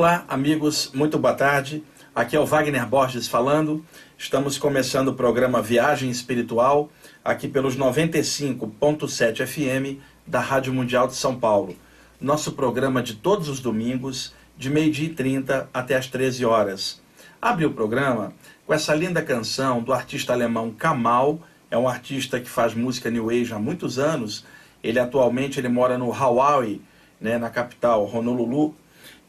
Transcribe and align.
Olá, 0.00 0.24
amigos, 0.28 0.90
muito 0.94 1.18
boa 1.18 1.34
tarde. 1.34 1.84
Aqui 2.14 2.34
é 2.34 2.40
o 2.40 2.46
Wagner 2.46 2.86
Borges 2.86 3.28
falando. 3.28 3.84
Estamos 4.16 4.56
começando 4.56 5.08
o 5.08 5.14
programa 5.14 5.60
Viagem 5.60 6.08
Espiritual, 6.08 6.90
aqui 7.22 7.46
pelos 7.46 7.76
95.7 7.76 9.46
FM 9.46 10.00
da 10.26 10.40
Rádio 10.40 10.72
Mundial 10.72 11.06
de 11.06 11.16
São 11.16 11.38
Paulo. 11.38 11.76
Nosso 12.18 12.52
programa 12.52 13.02
de 13.02 13.12
todos 13.12 13.50
os 13.50 13.60
domingos, 13.60 14.32
de 14.56 14.70
meio-dia 14.70 15.04
e 15.04 15.12
30 15.12 15.68
até 15.70 15.96
as 15.96 16.06
13 16.06 16.46
horas. 16.46 16.98
Abre 17.40 17.66
o 17.66 17.74
programa 17.74 18.32
com 18.66 18.72
essa 18.72 18.94
linda 18.94 19.20
canção 19.20 19.82
do 19.82 19.92
artista 19.92 20.32
alemão 20.32 20.70
Kamal, 20.70 21.40
é 21.70 21.76
um 21.76 21.86
artista 21.86 22.40
que 22.40 22.48
faz 22.48 22.72
música 22.72 23.10
New 23.10 23.28
Age 23.28 23.52
há 23.52 23.58
muitos 23.58 23.98
anos. 23.98 24.46
Ele 24.82 24.98
atualmente 24.98 25.60
ele 25.60 25.68
mora 25.68 25.98
no 25.98 26.10
Hawaii, 26.10 26.80
né, 27.20 27.36
na 27.36 27.50
capital, 27.50 28.10
Honolulu, 28.10 28.74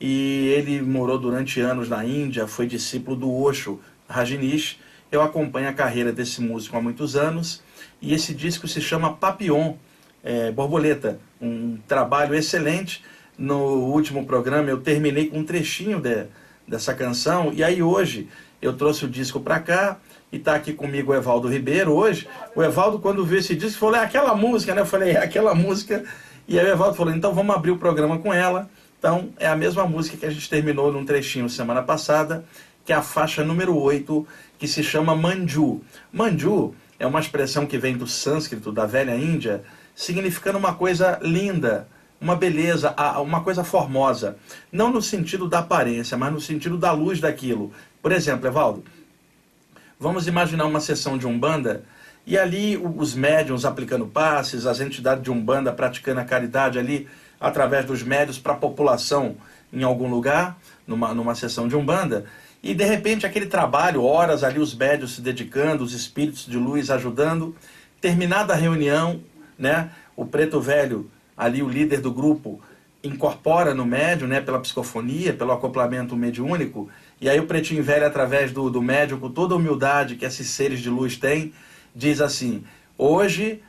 e 0.02 0.48
ele 0.58 0.82
morou 0.82 1.20
durante 1.20 1.62
anos 1.62 1.88
na 1.88 2.04
Índia, 2.04 2.48
foi 2.48 2.66
discípulo 2.66 3.16
do 3.16 3.32
Osho 3.32 3.80
Rajneesh. 4.10 4.80
Eu 5.12 5.22
acompanho 5.22 5.70
a 5.70 5.74
carreira 5.74 6.12
desse 6.12 6.42
músico 6.42 6.76
há 6.76 6.82
muitos 6.82 7.16
anos 7.16 7.62
e 8.02 8.12
esse 8.12 8.34
disco 8.34 8.68
se 8.68 8.82
chama 8.82 9.14
Papillon, 9.14 9.76
é, 10.24 10.52
Borboleta, 10.52 11.20
um 11.40 11.78
trabalho 11.88 12.34
excelente. 12.34 13.04
No 13.38 13.92
último 13.94 14.26
programa 14.26 14.72
eu 14.72 14.80
terminei 14.80 15.28
com 15.28 15.38
um 15.38 15.46
trechinho 15.46 16.02
de, 16.02 16.26
dessa 16.68 16.96
canção 16.96 17.54
e 17.54 17.64
aí 17.64 17.84
hoje 17.84 18.28
eu 18.60 18.74
trouxe 18.74 19.06
o 19.06 19.08
disco 19.08 19.40
para 19.40 19.60
cá 19.60 20.00
e 20.32 20.38
está 20.38 20.56
aqui 20.56 20.74
comigo 20.74 21.12
o 21.12 21.16
Evaldo 21.16 21.48
Ribeiro 21.48 21.92
hoje. 21.92 22.28
O 22.56 22.64
Evaldo, 22.64 22.98
quando 22.98 23.24
viu 23.24 23.38
esse 23.38 23.56
disco, 23.56 23.80
falou: 23.80 23.96
é 23.96 24.00
aquela 24.00 24.34
música, 24.34 24.74
né? 24.74 24.82
Eu 24.82 24.86
falei: 24.86 25.12
é 25.12 25.24
aquela 25.24 25.54
música. 25.54 26.04
E 26.48 26.60
aí 26.60 26.66
o 26.66 26.70
Evaldo 26.70 26.96
falou: 26.96 27.14
então 27.14 27.36
vamos 27.36 27.56
abrir 27.56 27.70
o 27.70 27.78
programa 27.78 28.18
com 28.18 28.34
ela. 28.34 28.68
Então, 29.02 29.34
é 29.40 29.48
a 29.48 29.56
mesma 29.56 29.84
música 29.88 30.16
que 30.16 30.28
a 30.28 30.30
gente 30.30 30.48
terminou 30.48 30.94
num 30.94 31.04
trechinho 31.04 31.50
semana 31.50 31.82
passada, 31.82 32.46
que 32.86 32.94
é 32.94 32.96
a 32.96 33.02
faixa 33.02 33.44
número 33.44 33.76
8, 33.76 34.28
que 34.60 34.68
se 34.68 34.84
chama 34.84 35.16
Manju. 35.16 35.82
Manju 36.14 36.76
é 37.00 37.08
uma 37.08 37.20
expressão 37.20 37.66
que 37.66 37.80
vem 37.80 37.98
do 37.98 38.06
sânscrito 38.06 38.72
da 38.72 38.86
velha 38.86 39.16
Índia, 39.16 39.64
significando 39.96 40.60
uma 40.60 40.76
coisa 40.76 41.18
linda, 41.24 41.88
uma 42.22 42.36
beleza, 42.36 42.94
uma 43.24 43.42
coisa 43.42 43.64
formosa. 43.64 44.38
Não 44.72 44.92
no 44.92 45.02
sentido 45.02 45.50
da 45.50 45.58
aparência, 45.58 46.16
mas 46.16 46.32
no 46.32 46.40
sentido 46.40 46.78
da 46.78 46.92
luz 46.92 47.20
daquilo. 47.20 47.72
Por 48.04 48.12
exemplo, 48.12 48.46
Evaldo, 48.46 48.84
vamos 50.00 50.28
imaginar 50.28 50.66
uma 50.66 50.80
sessão 50.80 51.18
de 51.18 51.26
Umbanda 51.26 51.84
e 52.24 52.38
ali 52.38 52.78
os 52.78 53.16
médiums 53.16 53.66
aplicando 53.66 54.06
passes, 54.06 54.68
as 54.68 54.80
entidades 54.80 55.24
de 55.24 55.32
Umbanda 55.32 55.74
praticando 55.74 56.20
a 56.20 56.24
caridade 56.24 56.78
ali 56.78 57.08
através 57.42 57.84
dos 57.86 58.04
médios 58.04 58.38
para 58.38 58.54
a 58.54 58.58
população 58.58 59.36
em 59.74 59.84
algum 59.84 60.08
lugar, 60.08 60.58
numa, 60.86 61.14
numa 61.14 61.34
sessão 61.34 61.68
de 61.68 61.76
Umbanda, 61.76 62.26
e 62.62 62.76
de 62.76 62.84
repente 62.84 63.26
aquele 63.26 63.48
trabalho, 63.48 64.04
horas 64.04 64.44
ali 64.44 64.60
os 64.60 64.76
médios 64.76 65.16
se 65.16 65.22
dedicando, 65.22 65.84
os 65.84 65.94
espíritos 65.94 66.46
de 66.46 66.58
luz 66.58 66.92
ajudando, 66.92 67.56
terminada 68.00 68.54
a 68.54 68.56
reunião, 68.56 69.22
né, 69.58 69.90
o 70.16 70.26
preto 70.26 70.62
velho, 70.62 71.10
ali 71.36 71.64
o 71.64 71.70
líder 71.70 72.02
do 72.02 72.12
grupo, 72.12 72.62
incorpora 73.04 73.74
no 73.74 73.86
médium, 73.86 74.28
né, 74.28 74.40
pela 74.40 74.60
psicofonia, 74.60 75.34
pelo 75.34 75.52
acoplamento 75.52 76.16
mediúnico, 76.16 76.88
e 77.20 77.28
aí 77.28 77.40
o 77.40 77.48
pretinho 77.48 77.84
velho, 77.84 78.06
através 78.06 78.52
do, 78.52 78.70
do 78.70 78.82
médium, 78.82 79.20
com 79.20 79.32
toda 79.32 79.56
a 79.56 79.58
humildade 79.58 80.16
que 80.16 80.26
esses 80.26 80.48
seres 80.48 80.80
de 80.80 80.90
luz 80.90 81.18
têm, 81.18 81.54
diz 81.96 82.22
assim, 82.22 82.64
hoje 82.98 83.62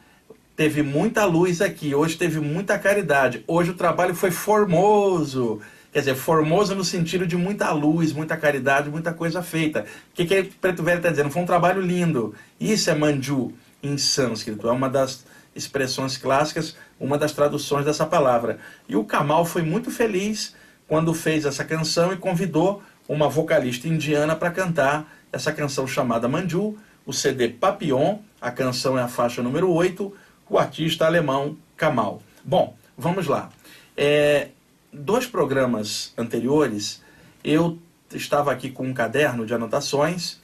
teve 0.62 0.80
muita 0.80 1.24
luz 1.24 1.60
aqui, 1.60 1.92
hoje 1.92 2.16
teve 2.16 2.38
muita 2.38 2.78
caridade, 2.78 3.42
hoje 3.48 3.72
o 3.72 3.74
trabalho 3.74 4.14
foi 4.14 4.30
formoso. 4.30 5.60
Quer 5.92 5.98
dizer, 5.98 6.14
formoso 6.14 6.72
no 6.72 6.84
sentido 6.84 7.26
de 7.26 7.36
muita 7.36 7.72
luz, 7.72 8.12
muita 8.12 8.36
caridade, 8.36 8.88
muita 8.88 9.12
coisa 9.12 9.42
feita. 9.42 9.80
O 9.80 10.14
que, 10.14 10.24
que 10.24 10.44
Preto 10.60 10.84
Velho 10.84 10.98
está 10.98 11.10
dizendo? 11.10 11.30
Foi 11.30 11.42
um 11.42 11.46
trabalho 11.46 11.82
lindo. 11.82 12.32
Isso 12.60 12.88
é 12.88 12.94
manju 12.94 13.52
em 13.82 13.98
sânscrito, 13.98 14.68
é 14.68 14.70
uma 14.70 14.88
das 14.88 15.24
expressões 15.52 16.16
clássicas, 16.16 16.76
uma 17.00 17.18
das 17.18 17.32
traduções 17.32 17.84
dessa 17.84 18.06
palavra. 18.06 18.60
E 18.88 18.94
o 18.94 19.02
Kamal 19.02 19.44
foi 19.44 19.62
muito 19.62 19.90
feliz 19.90 20.54
quando 20.86 21.12
fez 21.12 21.44
essa 21.44 21.64
canção 21.64 22.12
e 22.12 22.16
convidou 22.16 22.84
uma 23.08 23.28
vocalista 23.28 23.88
indiana 23.88 24.36
para 24.36 24.52
cantar 24.52 25.12
essa 25.32 25.52
canção 25.52 25.88
chamada 25.88 26.28
Manju, 26.28 26.78
o 27.04 27.12
CD 27.12 27.48
Papillon, 27.48 28.18
a 28.40 28.52
canção 28.52 28.96
é 28.96 29.02
a 29.02 29.08
faixa 29.08 29.42
número 29.42 29.68
8, 29.68 30.21
o 30.52 30.58
artista 30.58 31.06
alemão 31.06 31.56
Kamal. 31.78 32.22
Bom, 32.44 32.76
vamos 32.96 33.26
lá. 33.26 33.48
É, 33.96 34.48
dois 34.92 35.26
programas 35.26 36.12
anteriores, 36.16 37.02
eu 37.42 37.78
estava 38.12 38.52
aqui 38.52 38.68
com 38.68 38.86
um 38.86 38.92
caderno 38.92 39.46
de 39.46 39.54
anotações 39.54 40.42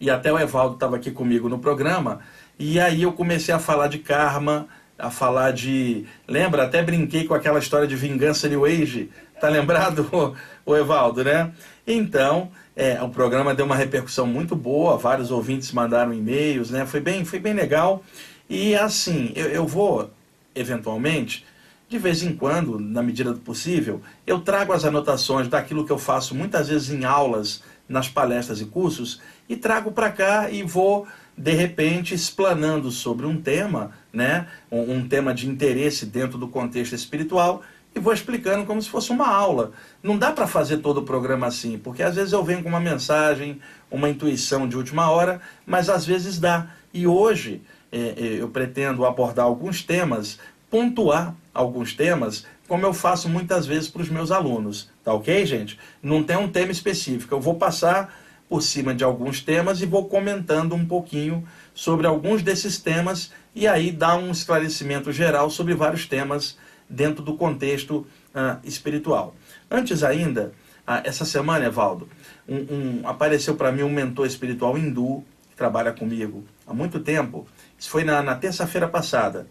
e 0.00 0.10
até 0.10 0.32
o 0.32 0.38
Evaldo 0.38 0.74
estava 0.74 0.96
aqui 0.96 1.12
comigo 1.12 1.48
no 1.48 1.60
programa 1.60 2.18
e 2.58 2.80
aí 2.80 3.02
eu 3.02 3.12
comecei 3.12 3.54
a 3.54 3.60
falar 3.60 3.86
de 3.86 4.00
karma, 4.00 4.66
a 4.98 5.12
falar 5.12 5.52
de... 5.52 6.04
Lembra? 6.26 6.64
Até 6.64 6.82
brinquei 6.82 7.24
com 7.24 7.34
aquela 7.34 7.60
história 7.60 7.86
de 7.86 7.94
vingança 7.94 8.48
New 8.48 8.64
Age. 8.64 9.10
Tá 9.40 9.48
lembrado, 9.48 10.34
o 10.66 10.76
Evaldo, 10.76 11.22
né? 11.22 11.52
Então, 11.86 12.50
é, 12.74 13.00
o 13.00 13.08
programa 13.08 13.54
deu 13.54 13.64
uma 13.64 13.76
repercussão 13.76 14.26
muito 14.26 14.56
boa, 14.56 14.98
vários 14.98 15.30
ouvintes 15.30 15.70
mandaram 15.70 16.12
e-mails, 16.12 16.70
né? 16.70 16.84
Foi 16.84 17.00
bem, 17.00 17.24
foi 17.24 17.38
bem 17.38 17.52
legal. 17.52 18.02
E 18.54 18.74
assim, 18.74 19.32
eu, 19.34 19.46
eu 19.46 19.66
vou, 19.66 20.10
eventualmente, 20.54 21.42
de 21.88 21.96
vez 21.96 22.22
em 22.22 22.36
quando, 22.36 22.78
na 22.78 23.02
medida 23.02 23.32
do 23.32 23.40
possível, 23.40 24.02
eu 24.26 24.40
trago 24.40 24.74
as 24.74 24.84
anotações 24.84 25.48
daquilo 25.48 25.86
que 25.86 25.90
eu 25.90 25.96
faço 25.96 26.34
muitas 26.34 26.68
vezes 26.68 26.90
em 26.90 27.06
aulas, 27.06 27.62
nas 27.88 28.10
palestras 28.10 28.60
e 28.60 28.66
cursos, 28.66 29.22
e 29.48 29.56
trago 29.56 29.90
para 29.90 30.12
cá 30.12 30.50
e 30.50 30.62
vou, 30.62 31.06
de 31.34 31.52
repente, 31.52 32.14
explanando 32.14 32.90
sobre 32.90 33.24
um 33.24 33.40
tema, 33.40 33.92
né, 34.12 34.46
um, 34.70 34.96
um, 34.96 35.08
tema 35.08 35.32
de 35.32 35.48
interesse 35.48 36.04
dentro 36.04 36.36
do 36.36 36.46
contexto 36.46 36.94
espiritual, 36.94 37.62
e 37.94 37.98
vou 37.98 38.12
explicando 38.12 38.66
como 38.66 38.82
se 38.82 38.90
fosse 38.90 39.12
uma 39.12 39.28
aula. 39.28 39.72
Não 40.02 40.18
dá 40.18 40.30
para 40.30 40.46
fazer 40.46 40.76
todo 40.78 40.98
o 40.98 41.04
programa 41.04 41.46
assim, 41.46 41.78
porque 41.78 42.02
às 42.02 42.16
vezes 42.16 42.34
eu 42.34 42.44
venho 42.44 42.62
com 42.62 42.68
uma 42.68 42.80
mensagem, 42.80 43.62
uma 43.90 44.10
intuição 44.10 44.68
de 44.68 44.76
última 44.76 45.10
hora, 45.10 45.40
mas 45.64 45.88
às 45.88 46.04
vezes 46.04 46.38
dá. 46.38 46.68
E 46.92 47.06
hoje 47.06 47.62
eu 48.38 48.48
pretendo 48.48 49.04
abordar 49.04 49.44
alguns 49.44 49.82
temas, 49.82 50.38
pontuar 50.70 51.36
alguns 51.52 51.92
temas, 51.92 52.46
como 52.66 52.86
eu 52.86 52.94
faço 52.94 53.28
muitas 53.28 53.66
vezes 53.66 53.88
para 53.88 54.00
os 54.00 54.08
meus 54.08 54.30
alunos. 54.30 54.88
Tá 55.04 55.12
ok, 55.12 55.44
gente? 55.44 55.78
Não 56.02 56.22
tem 56.22 56.36
um 56.36 56.48
tema 56.48 56.72
específico. 56.72 57.34
Eu 57.34 57.40
vou 57.40 57.56
passar 57.56 58.14
por 58.48 58.62
cima 58.62 58.94
de 58.94 59.02
alguns 59.04 59.40
temas 59.40 59.80
e 59.80 59.86
vou 59.86 60.06
comentando 60.06 60.74
um 60.74 60.86
pouquinho 60.86 61.46
sobre 61.74 62.06
alguns 62.06 62.42
desses 62.42 62.78
temas 62.78 63.32
e 63.54 63.66
aí 63.66 63.90
dar 63.90 64.16
um 64.16 64.30
esclarecimento 64.30 65.12
geral 65.12 65.50
sobre 65.50 65.74
vários 65.74 66.06
temas 66.06 66.56
dentro 66.88 67.22
do 67.22 67.34
contexto 67.34 68.06
uh, 68.34 68.58
espiritual. 68.64 69.34
Antes 69.70 70.02
ainda, 70.02 70.52
uh, 70.86 71.00
essa 71.04 71.24
semana, 71.24 71.64
Evaldo, 71.64 72.08
um, 72.48 72.56
um, 72.56 73.08
apareceu 73.08 73.54
para 73.54 73.72
mim 73.72 73.82
um 73.82 73.90
mentor 73.90 74.26
espiritual 74.26 74.76
hindu 74.76 75.24
que 75.50 75.56
trabalha 75.56 75.92
comigo 75.92 76.44
há 76.66 76.74
muito 76.74 77.00
tempo 77.00 77.46
isso 77.82 77.90
foi 77.90 78.04
na, 78.04 78.22
na 78.22 78.36
terça-feira 78.36 78.86
passada. 78.86 79.48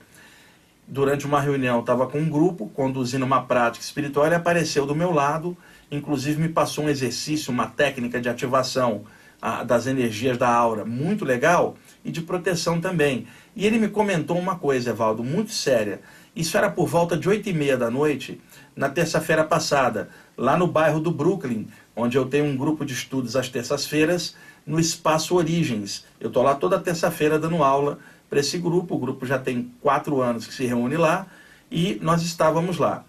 Durante 0.87 1.25
uma 1.25 1.41
reunião, 1.41 1.81
estava 1.81 2.07
com 2.07 2.17
um 2.17 2.29
grupo 2.29 2.69
conduzindo 2.69 3.25
uma 3.25 3.41
prática 3.41 3.83
espiritual. 3.83 4.25
Ele 4.25 4.35
apareceu 4.35 4.85
do 4.85 4.95
meu 4.95 5.11
lado, 5.11 5.57
inclusive 5.91 6.41
me 6.41 6.47
passou 6.47 6.85
um 6.85 6.89
exercício, 6.89 7.51
uma 7.51 7.67
técnica 7.67 8.21
de 8.21 8.29
ativação 8.29 9.03
a, 9.41 9.65
das 9.65 9.85
energias 9.85 10.37
da 10.37 10.47
aura, 10.47 10.85
muito 10.85 11.25
legal, 11.25 11.75
e 12.05 12.09
de 12.09 12.21
proteção 12.21 12.79
também. 12.79 13.27
E 13.53 13.67
ele 13.67 13.77
me 13.77 13.89
comentou 13.89 14.39
uma 14.39 14.55
coisa, 14.55 14.91
Evaldo, 14.91 15.25
muito 15.25 15.51
séria. 15.51 15.99
Isso 16.33 16.57
era 16.57 16.71
por 16.71 16.87
volta 16.87 17.17
de 17.17 17.27
oito 17.27 17.49
e 17.49 17.53
meia 17.53 17.75
da 17.75 17.91
noite, 17.91 18.39
na 18.73 18.87
terça-feira 18.87 19.43
passada, 19.43 20.07
lá 20.37 20.55
no 20.55 20.67
bairro 20.67 21.01
do 21.01 21.11
Brooklyn, 21.11 21.67
onde 21.93 22.17
eu 22.17 22.23
tenho 22.23 22.45
um 22.45 22.55
grupo 22.55 22.85
de 22.85 22.93
estudos 22.93 23.35
às 23.35 23.49
terças-feiras, 23.49 24.37
no 24.65 24.79
Espaço 24.79 25.35
Origens. 25.35 26.05
Eu 26.17 26.27
estou 26.29 26.43
lá 26.43 26.55
toda 26.55 26.79
terça-feira 26.79 27.37
dando 27.37 27.61
aula 27.61 27.99
para 28.31 28.39
esse 28.39 28.57
grupo. 28.57 28.95
O 28.95 28.97
grupo 28.97 29.25
já 29.25 29.37
tem 29.37 29.69
quatro 29.81 30.21
anos 30.21 30.47
que 30.47 30.53
se 30.53 30.65
reúne 30.65 30.95
lá 30.95 31.27
e 31.69 31.99
nós 32.01 32.23
estávamos 32.23 32.77
lá. 32.77 33.03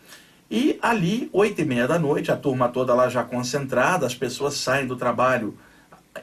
E 0.51 0.79
ali, 0.83 1.31
oito 1.33 1.63
e 1.63 1.65
meia 1.65 1.87
da 1.87 1.99
noite, 1.99 2.33
a 2.33 2.37
turma 2.37 2.69
toda 2.69 2.93
lá 2.93 3.09
já 3.09 3.23
concentrada, 3.23 4.05
as 4.05 4.15
pessoas 4.17 4.55
saem 4.55 4.87
do 4.87 4.97
trabalho, 4.97 5.57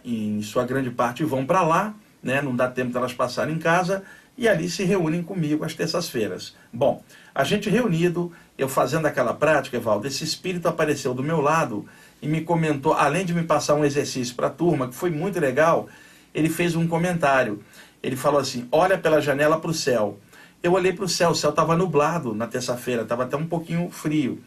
em 0.06 0.42
sua 0.44 0.66
grande 0.66 0.92
parte 0.92 1.24
vão 1.24 1.46
para 1.46 1.64
lá, 1.64 1.96
né? 2.22 2.40
não 2.42 2.56
dá 2.56 2.68
tempo 2.68 2.92
de 2.92 2.98
elas 2.98 3.14
passarem 3.14 3.56
em 3.56 3.58
casa, 3.58 4.04
e 4.38 4.48
ali 4.48 4.70
se 4.70 4.84
reúnem 4.84 5.24
comigo 5.24 5.66
às 5.66 5.74
terças-feiras. 5.74 6.56
Bom, 6.72 7.02
a 7.34 7.44
gente 7.44 7.70
reunido, 7.70 8.32
eu 8.56 8.70
fazendo 8.70 9.08
aquela 9.08 9.34
prática, 9.34 9.78
Evaldo, 9.78 10.06
esse 10.06 10.24
espírito 10.24 10.68
apareceu 10.68 11.14
do 11.14 11.24
meu 11.24 11.42
lado 11.42 11.88
e 12.22 12.28
me 12.28 12.42
comentou, 12.42 12.94
além 12.94 13.26
de 13.26 13.34
me 13.34 13.44
passar 13.44 13.74
um 13.76 13.84
exercício 13.84 14.36
para 14.36 14.48
a 14.48 14.52
turma, 14.52 14.90
que 14.90 14.96
foi 14.96 15.10
muito 15.10 15.40
legal, 15.40 15.90
ele 16.36 16.50
fez 16.50 16.76
um 16.76 16.88
comentário. 16.88 17.64
Ele 18.02 18.16
falou 18.16 18.40
assim: 18.40 18.68
olha 18.72 18.98
pela 18.98 19.22
janela 19.22 19.60
para 19.60 19.72
o 19.72 19.74
céu. 19.74 20.20
Eu 20.62 20.74
olhei 20.74 20.92
para 20.92 21.06
o 21.06 21.10
céu, 21.10 21.30
o 21.30 21.36
céu 21.36 21.52
estava 21.52 21.76
nublado 21.76 22.36
na 22.36 22.46
terça-feira, 22.46 23.04
estava 23.04 23.24
até 23.24 23.38
um 23.38 23.46
pouquinho 23.46 23.90
frio. 23.90 24.44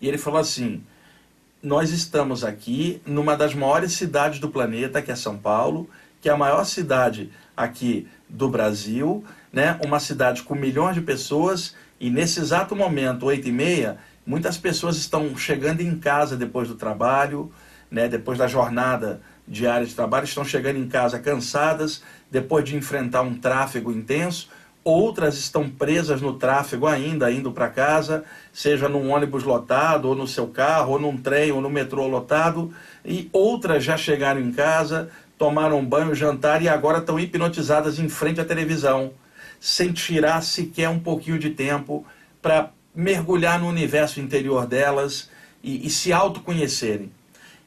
E 0.00 0.08
ele 0.08 0.18
falou 0.18 0.40
assim: 0.40 0.82
Nós 1.62 1.90
estamos 1.90 2.44
aqui 2.44 3.00
numa 3.06 3.36
das 3.36 3.54
maiores 3.54 3.92
cidades 3.92 4.38
do 4.38 4.48
planeta, 4.48 5.00
que 5.00 5.10
é 5.10 5.16
São 5.16 5.38
Paulo, 5.38 5.88
que 6.20 6.28
é 6.28 6.32
a 6.32 6.36
maior 6.36 6.64
cidade 6.64 7.30
aqui 7.56 8.06
do 8.28 8.48
Brasil, 8.48 9.24
né? 9.52 9.78
uma 9.84 10.00
cidade 10.00 10.42
com 10.42 10.54
milhões 10.54 10.94
de 10.94 11.00
pessoas, 11.00 11.74
e 12.00 12.10
nesse 12.10 12.40
exato 12.40 12.74
momento, 12.74 13.26
8 13.26 13.48
e 13.48 13.52
meia, 13.52 13.98
muitas 14.24 14.56
pessoas 14.56 14.96
estão 14.96 15.36
chegando 15.36 15.80
em 15.80 15.98
casa 15.98 16.36
depois 16.36 16.68
do 16.68 16.74
trabalho, 16.74 17.52
né? 17.90 18.08
depois 18.08 18.38
da 18.38 18.46
jornada 18.46 19.20
diária 19.46 19.86
de 19.86 19.94
trabalho, 19.94 20.24
estão 20.24 20.44
chegando 20.44 20.78
em 20.78 20.88
casa 20.88 21.18
cansadas, 21.18 22.02
depois 22.32 22.64
de 22.64 22.74
enfrentar 22.74 23.20
um 23.20 23.34
tráfego 23.34 23.92
intenso, 23.92 24.48
outras 24.82 25.36
estão 25.36 25.68
presas 25.68 26.22
no 26.22 26.32
tráfego 26.32 26.86
ainda, 26.86 27.30
indo 27.30 27.52
para 27.52 27.68
casa, 27.68 28.24
seja 28.50 28.88
num 28.88 29.10
ônibus 29.10 29.44
lotado, 29.44 30.08
ou 30.08 30.16
no 30.16 30.26
seu 30.26 30.46
carro, 30.46 30.94
ou 30.94 30.98
num 30.98 31.18
trem, 31.18 31.52
ou 31.52 31.60
no 31.60 31.68
metrô 31.68 32.06
lotado, 32.06 32.74
e 33.04 33.28
outras 33.34 33.84
já 33.84 33.98
chegaram 33.98 34.40
em 34.40 34.50
casa, 34.50 35.10
tomaram 35.36 35.84
banho, 35.84 36.14
jantar 36.14 36.62
e 36.62 36.70
agora 36.70 36.98
estão 36.98 37.20
hipnotizadas 37.20 37.98
em 37.98 38.08
frente 38.08 38.40
à 38.40 38.44
televisão, 38.46 39.12
sem 39.60 39.92
tirar 39.92 40.42
sequer 40.42 40.88
um 40.88 40.98
pouquinho 40.98 41.38
de 41.38 41.50
tempo 41.50 42.04
para 42.40 42.70
mergulhar 42.94 43.60
no 43.60 43.68
universo 43.68 44.20
interior 44.20 44.66
delas 44.66 45.30
e, 45.62 45.86
e 45.86 45.90
se 45.90 46.14
autoconhecerem. 46.14 47.12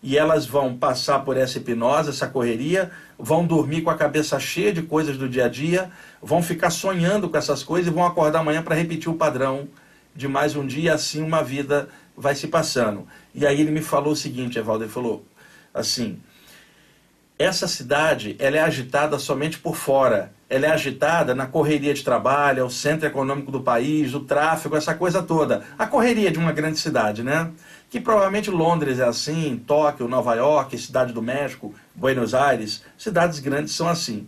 E 0.01 0.17
elas 0.17 0.45
vão 0.45 0.75
passar 0.75 1.19
por 1.19 1.37
essa 1.37 1.59
hipnose, 1.59 2.09
essa 2.09 2.27
correria, 2.27 2.91
vão 3.17 3.45
dormir 3.45 3.81
com 3.81 3.89
a 3.89 3.95
cabeça 3.95 4.39
cheia 4.39 4.73
de 4.73 4.81
coisas 4.81 5.17
do 5.17 5.27
dia 5.27 5.45
a 5.45 5.49
dia, 5.49 5.91
vão 6.21 6.43
ficar 6.43 6.69
sonhando 6.69 7.29
com 7.29 7.37
essas 7.37 7.63
coisas 7.63 7.91
e 7.91 7.93
vão 7.93 8.05
acordar 8.05 8.39
amanhã 8.39 8.61
para 8.61 8.75
repetir 8.75 9.09
o 9.09 9.15
padrão 9.15 9.67
de 10.15 10.27
mais 10.27 10.55
um 10.55 10.65
dia, 10.65 10.93
assim 10.93 11.21
uma 11.21 11.43
vida 11.43 11.89
vai 12.15 12.35
se 12.35 12.47
passando. 12.47 13.07
E 13.33 13.45
aí 13.45 13.59
ele 13.59 13.71
me 13.71 13.81
falou 13.81 14.13
o 14.13 14.15
seguinte, 14.15 14.57
Evaldo, 14.57 14.83
ele 14.83 14.91
falou 14.91 15.25
assim, 15.73 16.19
essa 17.37 17.67
cidade 17.67 18.35
ela 18.39 18.57
é 18.57 18.61
agitada 18.61 19.19
somente 19.19 19.59
por 19.59 19.75
fora, 19.75 20.33
ela 20.49 20.67
é 20.67 20.71
agitada 20.71 21.33
na 21.33 21.47
correria 21.47 21.93
de 21.93 22.03
trabalho, 22.03 22.59
é 22.59 22.63
o 22.63 22.69
centro 22.69 23.07
econômico 23.07 23.51
do 23.51 23.61
país, 23.61 24.13
o 24.13 24.19
tráfego, 24.19 24.75
essa 24.75 24.93
coisa 24.93 25.23
toda. 25.23 25.63
A 25.77 25.87
correria 25.87 26.31
de 26.31 26.37
uma 26.37 26.51
grande 26.51 26.79
cidade, 26.79 27.23
né? 27.23 27.51
que 27.89 27.99
provavelmente 27.99 28.49
Londres 28.49 28.99
é 28.99 29.05
assim, 29.05 29.61
Tóquio, 29.65 30.07
Nova 30.07 30.35
York, 30.35 30.77
Cidade 30.77 31.13
do 31.13 31.21
México, 31.21 31.73
Buenos 31.93 32.33
Aires, 32.33 32.83
cidades 32.97 33.39
grandes 33.39 33.73
são 33.73 33.87
assim. 33.87 34.27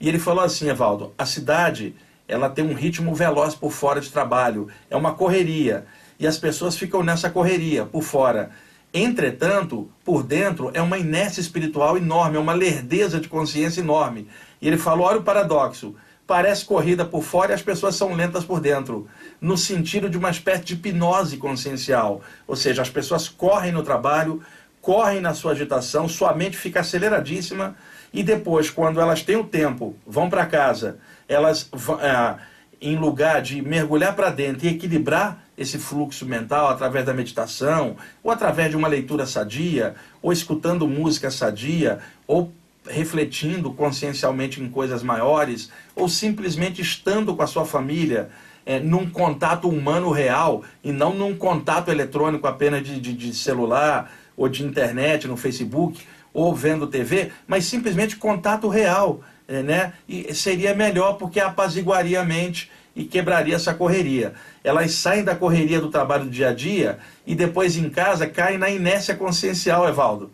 E 0.00 0.08
ele 0.08 0.18
falou 0.18 0.42
assim, 0.42 0.68
Evaldo, 0.68 1.12
a 1.18 1.26
cidade 1.26 1.94
ela 2.26 2.48
tem 2.48 2.64
um 2.64 2.72
ritmo 2.72 3.14
veloz 3.14 3.54
por 3.54 3.70
fora 3.70 4.00
de 4.00 4.10
trabalho, 4.10 4.68
é 4.88 4.96
uma 4.96 5.12
correria, 5.12 5.84
e 6.18 6.26
as 6.26 6.38
pessoas 6.38 6.76
ficam 6.76 7.02
nessa 7.02 7.28
correria 7.28 7.84
por 7.84 8.02
fora. 8.02 8.50
Entretanto, 8.94 9.90
por 10.04 10.22
dentro 10.22 10.70
é 10.72 10.80
uma 10.80 10.98
inércia 10.98 11.40
espiritual 11.40 11.96
enorme, 11.96 12.36
é 12.36 12.40
uma 12.40 12.52
lerdeza 12.52 13.20
de 13.20 13.28
consciência 13.28 13.80
enorme. 13.80 14.28
E 14.62 14.66
ele 14.66 14.78
falou: 14.78 15.06
olha 15.06 15.18
o 15.18 15.22
paradoxo 15.22 15.94
parece 16.32 16.64
corrida 16.64 17.04
por 17.04 17.22
fora 17.22 17.52
e 17.52 17.54
as 17.54 17.60
pessoas 17.60 17.94
são 17.94 18.14
lentas 18.14 18.42
por 18.42 18.58
dentro, 18.58 19.06
no 19.38 19.54
sentido 19.54 20.08
de 20.08 20.16
uma 20.16 20.30
espécie 20.30 20.64
de 20.64 20.72
hipnose 20.72 21.36
consciencial. 21.36 22.22
Ou 22.46 22.56
seja, 22.56 22.80
as 22.80 22.88
pessoas 22.88 23.28
correm 23.28 23.70
no 23.70 23.82
trabalho, 23.82 24.42
correm 24.80 25.20
na 25.20 25.34
sua 25.34 25.52
agitação, 25.52 26.08
sua 26.08 26.32
mente 26.32 26.56
fica 26.56 26.80
aceleradíssima 26.80 27.76
e 28.12 28.22
depois, 28.22 28.70
quando 28.70 28.98
elas 28.98 29.22
têm 29.22 29.36
o 29.36 29.44
tempo, 29.44 29.94
vão 30.06 30.30
para 30.30 30.46
casa, 30.46 30.98
elas, 31.28 31.68
é, 32.00 32.36
em 32.80 32.96
lugar 32.96 33.42
de 33.42 33.60
mergulhar 33.60 34.14
para 34.14 34.30
dentro 34.30 34.66
e 34.66 34.70
equilibrar 34.70 35.38
esse 35.56 35.78
fluxo 35.78 36.24
mental 36.24 36.68
através 36.68 37.04
da 37.04 37.12
meditação, 37.12 37.96
ou 38.22 38.30
através 38.30 38.70
de 38.70 38.76
uma 38.76 38.88
leitura 38.88 39.26
sadia, 39.26 39.94
ou 40.20 40.32
escutando 40.32 40.88
música 40.88 41.30
sadia, 41.30 41.98
ou 42.26 42.52
refletindo 42.88 43.72
consciencialmente 43.72 44.60
em 44.60 44.68
coisas 44.68 45.02
maiores, 45.02 45.70
ou 45.94 46.08
simplesmente 46.08 46.82
estando 46.82 47.34
com 47.34 47.42
a 47.42 47.46
sua 47.46 47.64
família 47.64 48.30
é, 48.66 48.78
num 48.80 49.08
contato 49.08 49.68
humano 49.68 50.10
real 50.10 50.62
e 50.82 50.92
não 50.92 51.14
num 51.14 51.36
contato 51.36 51.90
eletrônico 51.90 52.46
apenas 52.46 52.82
de, 52.82 53.00
de, 53.00 53.12
de 53.12 53.34
celular 53.34 54.12
ou 54.36 54.48
de 54.48 54.64
internet, 54.64 55.28
no 55.28 55.36
Facebook, 55.36 56.00
ou 56.32 56.54
vendo 56.54 56.86
TV, 56.86 57.30
mas 57.46 57.64
simplesmente 57.64 58.16
contato 58.16 58.68
real. 58.68 59.20
É, 59.46 59.62
né? 59.62 59.92
E 60.08 60.32
seria 60.34 60.74
melhor 60.74 61.14
porque 61.14 61.40
apaziguaria 61.40 62.20
a 62.20 62.24
mente 62.24 62.70
e 62.94 63.04
quebraria 63.04 63.56
essa 63.56 63.74
correria. 63.74 64.34
Elas 64.62 64.92
saem 64.92 65.24
da 65.24 65.34
correria 65.34 65.80
do 65.80 65.90
trabalho 65.90 66.24
do 66.24 66.30
dia 66.30 66.50
a 66.50 66.54
dia 66.54 66.98
e 67.26 67.34
depois 67.34 67.76
em 67.76 67.90
casa 67.90 68.26
caem 68.26 68.56
na 68.56 68.70
inércia 68.70 69.14
consciencial, 69.14 69.86
Evaldo 69.88 70.30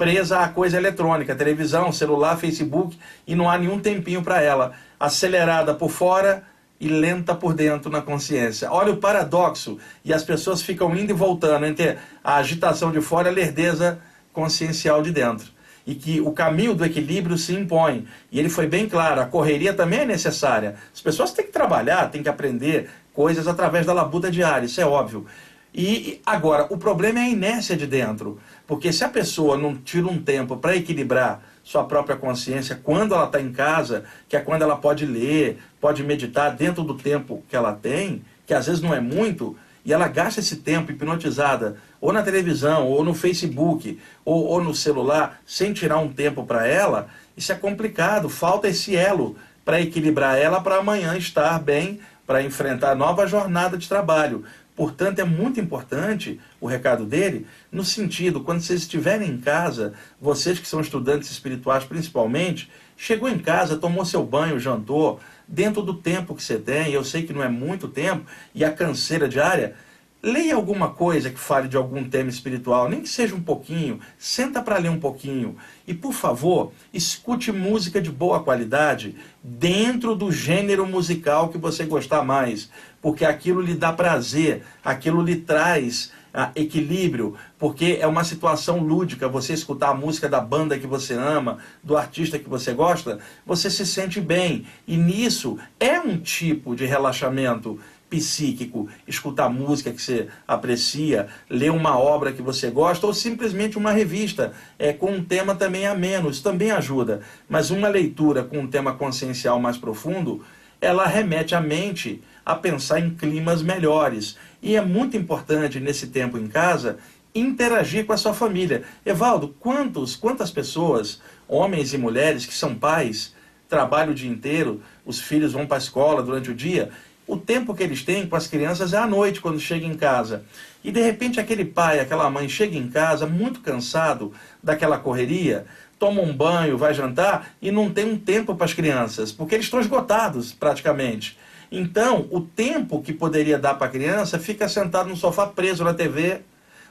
presa 0.00 0.38
a 0.38 0.48
coisa 0.48 0.78
eletrônica, 0.78 1.36
televisão, 1.36 1.92
celular, 1.92 2.38
Facebook, 2.38 2.98
e 3.26 3.34
não 3.34 3.50
há 3.50 3.58
nenhum 3.58 3.78
tempinho 3.78 4.22
para 4.22 4.40
ela. 4.40 4.72
Acelerada 4.98 5.74
por 5.74 5.90
fora 5.90 6.42
e 6.80 6.88
lenta 6.88 7.34
por 7.34 7.52
dentro 7.52 7.90
na 7.90 8.00
consciência. 8.00 8.72
Olha 8.72 8.94
o 8.94 8.96
paradoxo, 8.96 9.76
e 10.02 10.14
as 10.14 10.24
pessoas 10.24 10.62
ficam 10.62 10.96
indo 10.96 11.10
e 11.10 11.12
voltando 11.12 11.66
entre 11.66 11.98
a 12.24 12.36
agitação 12.36 12.90
de 12.90 13.02
fora 13.02 13.28
e 13.28 13.30
a 13.30 13.34
lerdeza 13.34 13.98
consciencial 14.32 15.02
de 15.02 15.12
dentro. 15.12 15.48
E 15.86 15.94
que 15.94 16.18
o 16.18 16.32
caminho 16.32 16.74
do 16.74 16.82
equilíbrio 16.82 17.36
se 17.36 17.52
impõe. 17.52 18.08
E 18.32 18.38
ele 18.38 18.48
foi 18.48 18.66
bem 18.66 18.88
claro, 18.88 19.20
a 19.20 19.26
correria 19.26 19.74
também 19.74 20.00
é 20.00 20.06
necessária. 20.06 20.76
As 20.94 21.02
pessoas 21.02 21.30
têm 21.30 21.44
que 21.44 21.52
trabalhar, 21.52 22.10
têm 22.10 22.22
que 22.22 22.28
aprender 22.30 22.88
coisas 23.12 23.46
através 23.46 23.84
da 23.84 23.92
labuta 23.92 24.30
diária, 24.30 24.64
isso 24.64 24.80
é 24.80 24.86
óbvio. 24.86 25.26
E 25.74 26.20
agora, 26.26 26.66
o 26.70 26.76
problema 26.76 27.20
é 27.20 27.24
a 27.24 27.28
inércia 27.28 27.76
de 27.76 27.86
dentro. 27.86 28.40
Porque 28.70 28.92
se 28.92 29.02
a 29.02 29.08
pessoa 29.08 29.58
não 29.58 29.74
tira 29.74 30.06
um 30.06 30.22
tempo 30.22 30.56
para 30.56 30.76
equilibrar 30.76 31.42
sua 31.64 31.82
própria 31.82 32.14
consciência 32.14 32.78
quando 32.80 33.16
ela 33.16 33.24
está 33.24 33.40
em 33.40 33.50
casa, 33.50 34.04
que 34.28 34.36
é 34.36 34.40
quando 34.40 34.62
ela 34.62 34.76
pode 34.76 35.04
ler, 35.04 35.58
pode 35.80 36.04
meditar 36.04 36.54
dentro 36.54 36.84
do 36.84 36.94
tempo 36.94 37.42
que 37.48 37.56
ela 37.56 37.72
tem, 37.72 38.22
que 38.46 38.54
às 38.54 38.66
vezes 38.66 38.80
não 38.80 38.94
é 38.94 39.00
muito, 39.00 39.56
e 39.84 39.92
ela 39.92 40.06
gasta 40.06 40.38
esse 40.38 40.58
tempo 40.58 40.92
hipnotizada, 40.92 41.78
ou 42.00 42.12
na 42.12 42.22
televisão, 42.22 42.86
ou 42.86 43.02
no 43.02 43.12
Facebook, 43.12 43.98
ou, 44.24 44.44
ou 44.44 44.62
no 44.62 44.72
celular, 44.72 45.40
sem 45.44 45.72
tirar 45.72 45.98
um 45.98 46.12
tempo 46.12 46.44
para 46.46 46.64
ela, 46.64 47.08
isso 47.36 47.50
é 47.50 47.56
complicado. 47.56 48.28
Falta 48.28 48.68
esse 48.68 48.94
elo 48.94 49.34
para 49.64 49.80
equilibrar 49.80 50.38
ela 50.38 50.60
para 50.60 50.76
amanhã 50.76 51.16
estar 51.16 51.58
bem, 51.58 51.98
para 52.24 52.40
enfrentar 52.40 52.94
nova 52.94 53.26
jornada 53.26 53.76
de 53.76 53.88
trabalho. 53.88 54.44
Portanto, 54.80 55.18
é 55.18 55.24
muito 55.24 55.60
importante 55.60 56.40
o 56.58 56.66
recado 56.66 57.04
dele, 57.04 57.46
no 57.70 57.84
sentido, 57.84 58.40
quando 58.40 58.62
vocês 58.62 58.80
estiverem 58.80 59.28
em 59.28 59.36
casa, 59.36 59.92
vocês 60.18 60.58
que 60.58 60.66
são 60.66 60.80
estudantes 60.80 61.30
espirituais 61.30 61.84
principalmente, 61.84 62.70
chegou 62.96 63.28
em 63.28 63.38
casa, 63.38 63.76
tomou 63.76 64.06
seu 64.06 64.24
banho, 64.24 64.58
jantou, 64.58 65.20
dentro 65.46 65.82
do 65.82 65.92
tempo 65.92 66.34
que 66.34 66.42
você 66.42 66.56
tem, 66.56 66.94
eu 66.94 67.04
sei 67.04 67.24
que 67.24 67.32
não 67.34 67.44
é 67.44 67.48
muito 67.50 67.88
tempo, 67.88 68.24
e 68.54 68.64
a 68.64 68.72
canseira 68.72 69.28
diária, 69.28 69.76
Leia 70.22 70.54
alguma 70.54 70.90
coisa 70.90 71.30
que 71.30 71.38
fale 71.38 71.66
de 71.66 71.78
algum 71.78 72.04
tema 72.04 72.28
espiritual, 72.28 72.90
nem 72.90 73.00
que 73.00 73.08
seja 73.08 73.34
um 73.34 73.40
pouquinho, 73.40 74.00
senta 74.18 74.60
para 74.60 74.76
ler 74.76 74.90
um 74.90 75.00
pouquinho. 75.00 75.56
E, 75.86 75.94
por 75.94 76.12
favor, 76.12 76.72
escute 76.92 77.50
música 77.50 78.02
de 78.02 78.10
boa 78.10 78.42
qualidade 78.42 79.16
dentro 79.42 80.14
do 80.14 80.30
gênero 80.30 80.86
musical 80.86 81.48
que 81.48 81.56
você 81.56 81.86
gostar 81.86 82.22
mais, 82.22 82.70
porque 83.00 83.24
aquilo 83.24 83.62
lhe 83.62 83.72
dá 83.72 83.94
prazer, 83.94 84.62
aquilo 84.84 85.22
lhe 85.22 85.36
traz 85.36 86.12
ah, 86.34 86.52
equilíbrio, 86.54 87.34
porque 87.58 87.96
é 87.98 88.06
uma 88.06 88.22
situação 88.22 88.78
lúdica. 88.78 89.26
Você 89.26 89.54
escutar 89.54 89.88
a 89.88 89.94
música 89.94 90.28
da 90.28 90.40
banda 90.40 90.78
que 90.78 90.86
você 90.86 91.14
ama, 91.14 91.58
do 91.82 91.96
artista 91.96 92.38
que 92.38 92.48
você 92.48 92.74
gosta, 92.74 93.18
você 93.46 93.70
se 93.70 93.86
sente 93.86 94.20
bem. 94.20 94.66
E 94.86 94.98
nisso 94.98 95.58
é 95.78 95.98
um 95.98 96.18
tipo 96.18 96.76
de 96.76 96.84
relaxamento 96.84 97.80
psíquico, 98.10 98.88
escutar 99.06 99.48
música 99.48 99.92
que 99.92 100.02
você 100.02 100.26
aprecia, 100.46 101.28
ler 101.48 101.70
uma 101.70 101.96
obra 101.96 102.32
que 102.32 102.42
você 102.42 102.68
gosta 102.68 103.06
ou 103.06 103.14
simplesmente 103.14 103.78
uma 103.78 103.92
revista 103.92 104.52
é, 104.76 104.92
com 104.92 105.12
um 105.12 105.24
tema 105.24 105.54
também 105.54 105.86
ameno, 105.86 106.28
isso 106.28 106.42
também 106.42 106.72
ajuda. 106.72 107.20
Mas 107.48 107.70
uma 107.70 107.88
leitura 107.88 108.42
com 108.42 108.58
um 108.58 108.66
tema 108.66 108.92
consciencial 108.94 109.60
mais 109.60 109.78
profundo, 109.78 110.44
ela 110.80 111.06
remete 111.06 111.54
a 111.54 111.60
mente 111.60 112.20
a 112.44 112.56
pensar 112.56 112.98
em 112.98 113.10
climas 113.10 113.62
melhores. 113.62 114.36
E 114.60 114.74
é 114.74 114.80
muito 114.80 115.16
importante 115.16 115.78
nesse 115.78 116.08
tempo 116.08 116.36
em 116.36 116.48
casa 116.48 116.98
interagir 117.32 118.04
com 118.04 118.12
a 118.12 118.16
sua 118.16 118.34
família. 118.34 118.82
Evaldo, 119.06 119.54
quantos, 119.60 120.16
quantas 120.16 120.50
pessoas, 120.50 121.20
homens 121.46 121.94
e 121.94 121.98
mulheres 121.98 122.44
que 122.44 122.54
são 122.54 122.74
pais, 122.74 123.34
trabalham 123.68 124.10
o 124.10 124.14
dia 124.14 124.28
inteiro, 124.28 124.82
os 125.06 125.20
filhos 125.20 125.52
vão 125.52 125.64
para 125.64 125.76
a 125.76 125.78
escola 125.78 126.24
durante 126.24 126.50
o 126.50 126.54
dia 126.54 126.90
o 127.30 127.36
tempo 127.36 127.74
que 127.74 127.82
eles 127.82 128.02
têm 128.02 128.26
com 128.26 128.34
as 128.34 128.48
crianças 128.48 128.92
é 128.92 128.96
à 128.98 129.06
noite, 129.06 129.40
quando 129.40 129.60
chega 129.60 129.86
em 129.86 129.94
casa. 129.94 130.44
E 130.82 130.90
de 130.90 131.00
repente 131.00 131.38
aquele 131.38 131.64
pai, 131.64 132.00
aquela 132.00 132.28
mãe 132.28 132.48
chega 132.48 132.76
em 132.76 132.88
casa 132.88 133.24
muito 133.24 133.60
cansado 133.60 134.32
daquela 134.60 134.98
correria, 134.98 135.64
toma 135.96 136.20
um 136.22 136.34
banho, 136.34 136.76
vai 136.76 136.92
jantar 136.92 137.52
e 137.62 137.70
não 137.70 137.88
tem 137.88 138.04
um 138.04 138.18
tempo 138.18 138.56
para 138.56 138.64
as 138.64 138.74
crianças, 138.74 139.30
porque 139.30 139.54
eles 139.54 139.66
estão 139.66 139.78
esgotados 139.78 140.52
praticamente. 140.52 141.38
Então, 141.70 142.26
o 142.32 142.40
tempo 142.40 143.00
que 143.00 143.12
poderia 143.12 143.56
dar 143.56 143.74
para 143.74 143.86
a 143.86 143.90
criança 143.90 144.36
fica 144.36 144.68
sentado 144.68 145.08
no 145.08 145.16
sofá 145.16 145.46
preso 145.46 145.84
na 145.84 145.94
TV, 145.94 146.40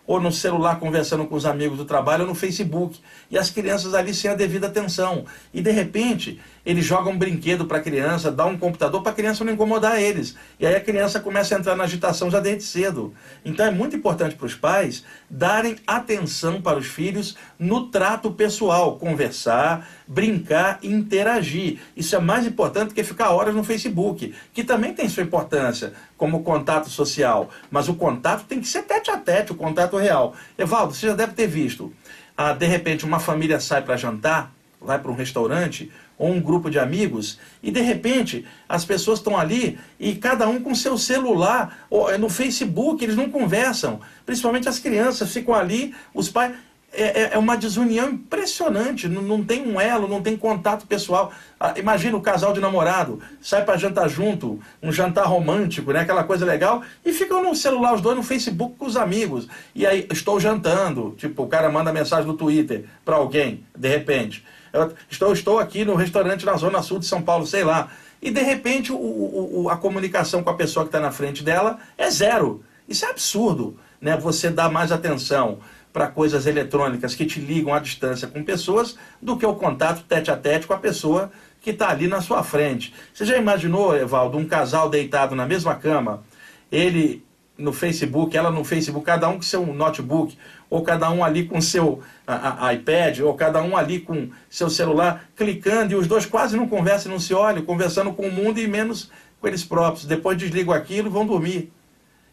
ou 0.10 0.20
no 0.20 0.32
celular 0.32 0.80
conversando 0.80 1.24
com 1.28 1.36
os 1.36 1.46
amigos 1.46 1.78
do 1.78 1.86
trabalho, 1.86 2.24
ou 2.24 2.30
no 2.30 2.34
Facebook. 2.34 3.00
E 3.30 3.38
as 3.38 3.51
crianças 3.51 3.94
ali 3.94 4.12
sem 4.12 4.32
a 4.32 4.34
devida 4.34 4.66
atenção. 4.66 5.24
E 5.54 5.62
de 5.62 5.70
repente, 5.70 6.42
ele 6.66 6.82
joga 6.82 7.12
um 7.12 7.18
brinquedo 7.18 7.66
para 7.66 7.78
a 7.78 7.82
criança, 7.82 8.32
dá 8.32 8.44
um 8.44 8.58
computador 8.58 9.04
para 9.04 9.12
a 9.12 9.16
criança 9.16 9.44
não 9.44 9.54
incomodar 9.54 10.01
eles. 10.01 10.36
E 10.60 10.66
aí 10.66 10.75
a 10.75 10.82
criança 10.82 11.20
começa 11.20 11.56
a 11.56 11.60
entrar 11.60 11.75
na 11.75 11.84
agitação 11.84 12.30
já 12.32 12.39
desde 12.39 12.63
cedo. 12.63 13.13
Então 13.46 13.68
é 13.68 13.72
muito 13.72 13.96
importante 13.96 14.36
para 14.36 14.48
os 14.48 14.56
pais 14.56 15.04
darem 15.30 15.75
atenção 15.86 16.60
para 16.60 16.80
os 16.80 16.88
filhos 16.88 17.36
no 17.60 17.88
trato 17.88 18.32
pessoal, 18.32 18.98
conversar, 18.98 19.88
brincar 20.08 20.80
e 20.82 20.92
interagir. 20.92 21.80
Isso 21.96 22.16
é 22.16 22.20
mais 22.20 22.48
importante 22.48 22.96
que 22.96 23.04
ficar 23.04 23.30
horas 23.30 23.54
no 23.54 23.63
Facebook, 23.63 24.34
que 24.54 24.63
também 24.63 24.94
tem 24.94 25.08
sua 25.08 25.24
importância 25.24 25.94
como 26.18 26.44
contato 26.44 26.89
social, 26.89 27.50
mas 27.72 27.88
o 27.88 27.94
contato 27.94 28.46
tem 28.46 28.60
que 28.60 28.68
ser 28.68 28.84
tete 28.84 29.10
a 29.10 29.18
tete, 29.18 29.54
o 29.54 29.56
contato 29.56 29.99
real. 30.00 30.36
Evaldo, 30.58 30.94
você 30.94 31.08
já 31.08 31.15
deve 31.15 31.34
ter 31.34 31.48
visto. 31.48 31.94
Ah, 32.36 32.53
de 32.53 32.65
repente, 32.65 33.06
uma 33.06 33.20
família 33.20 33.60
sai 33.60 33.82
para 33.82 33.98
jantar, 33.98 34.51
vai 34.82 34.98
para 34.98 35.12
um 35.12 35.15
restaurante 35.15 35.91
ou 36.18 36.32
um 36.32 36.41
grupo 36.41 36.70
de 36.70 36.77
amigos 36.77 37.39
e 37.63 37.72
de 37.72 37.79
repente 37.79 38.46
as 38.68 38.84
pessoas 38.84 39.20
estão 39.20 39.38
ali 39.38 39.79
e 39.98 40.15
cada 40.15 40.48
um 40.48 40.62
com 40.62 40.75
seu 40.75 40.98
celular 40.98 41.86
ou 41.89 42.12
é 42.12 42.18
no 42.18 42.29
Facebook 42.29 43.03
eles 43.03 43.15
não 43.15 43.29
conversam 43.29 44.01
principalmente 44.25 44.68
as 44.68 44.79
crianças 44.79 45.32
ficam 45.32 45.53
ali 45.53 45.96
os 46.13 46.29
pais 46.29 46.53
é, 46.91 47.34
é, 47.34 47.38
uma 47.38 47.55
desunião 47.55 48.10
impressionante, 48.10 49.08
não, 49.08 49.22
não, 49.22 49.43
tem 49.43 49.65
um 49.65 49.79
elo, 49.79 50.08
não 50.08 50.22
tem 50.22 50.36
contato 50.36 50.88
pessoal. 50.88 51.31
Ah, 51.60 51.74
imagina 51.77 52.17
o 52.17 52.22
casal 52.22 52.51
de 52.51 52.60
namorado, 52.60 53.19
sai 53.41 53.63
para 53.63 53.77
jantar 53.77 54.10
junto, 54.10 54.60
um 54.81 54.91
jantar 54.91 55.25
romântico, 55.25 55.91
né, 55.91 56.01
aquela 56.01 56.24
coisa 56.24 56.46
legal, 56.46 56.81
e 57.05 57.13
ficam 57.13 57.43
no 57.43 57.55
celular 57.55 57.93
os 57.93 58.01
dois 58.01 58.15
no 58.15 58.24
Facebook 58.24 58.75
com 58.77 58.86
os 58.86 58.98
amigos. 58.98 59.48
E 59.75 59.86
aí, 59.86 60.08
estou 60.12 60.39
jantando, 60.39 61.15
tipo, 61.17 61.43
o 61.43 61.48
cara 61.48 61.69
manda 61.69 61.93
mensagem 61.93 62.25
no 62.25 62.34
Twitter 62.34 62.86
para 63.05 63.17
alguém, 63.17 63.63
de 63.75 63.88
repente. 63.88 64.43
Eu 64.74 64.93
estou, 65.10 65.34
estou 65.34 65.60
aqui 65.60 65.84
no 65.84 65.96
restaurante 65.96 66.46
na 66.46 66.55
Zona 66.55 66.81
Sul 66.81 67.00
de 67.00 67.05
São 67.05 67.22
Paulo, 67.22 67.46
sei 67.46 67.63
lá. 67.63 67.89
E 68.22 68.29
de 68.31 68.41
repente 68.41 68.91
o, 68.91 68.98
o, 68.98 69.69
a 69.69 69.77
comunicação 69.77 70.43
com 70.43 70.50
a 70.50 70.53
pessoa 70.53 70.84
que 70.84 70.89
está 70.89 71.00
na 71.00 71.12
frente 71.12 71.43
dela 71.43 71.79
é 71.98 72.10
zero. 72.12 72.63
Isso 72.88 73.05
é 73.05 73.10
absurdo, 73.10 73.77
né? 74.01 74.17
Você 74.17 74.50
dá 74.50 74.69
mais 74.69 74.91
atenção 74.91 75.60
para 75.91 76.08
coisas 76.08 76.46
eletrônicas 76.46 77.15
que 77.15 77.25
te 77.25 77.39
ligam 77.39 77.74
à 77.74 77.79
distância 77.79 78.27
com 78.27 78.43
pessoas 78.43 78.96
do 79.22 79.38
que 79.38 79.46
o 79.46 79.55
contato 79.55 80.03
tete 80.08 80.29
a 80.29 80.38
tete 80.38 80.67
com 80.67 80.74
a 80.74 80.77
pessoa 80.77 81.31
que 81.62 81.72
está 81.72 81.89
ali 81.89 82.08
na 82.08 82.22
sua 82.22 82.43
frente. 82.43 82.93
Você 83.13 83.25
já 83.25 83.38
imaginou, 83.38 83.96
Evaldo, 83.96 84.38
um 84.38 84.46
casal 84.46 84.89
deitado 84.89 85.36
na 85.36 85.46
mesma 85.46 85.75
cama, 85.75 86.24
ele 86.72 87.24
no 87.58 87.74
Facebook, 87.74 88.38
ela 88.38 88.50
no 88.50 88.63
Facebook, 88.63 89.05
cada 89.05 89.27
um 89.27 89.36
com 89.36 89.41
seu 89.41 89.65
notebook, 89.65 90.38
ou 90.69 90.81
cada 90.81 91.12
um 91.12 91.24
ali 91.24 91.46
com 91.46 91.60
seu 91.60 92.01
a, 92.25 92.67
a, 92.67 92.74
iPad, 92.74 93.19
ou 93.19 93.34
cada 93.34 93.62
um 93.62 93.75
ali 93.75 94.00
com 94.00 94.29
seu 94.50 94.69
celular, 94.69 95.25
clicando, 95.36 95.91
e 95.91 95.96
os 95.96 96.08
dois 96.08 96.25
quase 96.25 96.55
não 96.55 96.69
conversam, 96.69 97.12
não 97.12 97.19
se 97.19 97.34
olham, 97.34 97.65
conversando 97.65 98.13
com 98.13 98.27
o 98.27 98.31
mundo 98.31 98.60
e 98.60 98.67
menos 98.67 99.12
com 99.41 99.48
eles 99.48 99.63
próprios. 99.65 100.05
Depois 100.05 100.38
desligam 100.38 100.74
aquilo 100.74 101.10
e 101.10 101.12
vão 101.12 101.25
dormir 101.25 101.72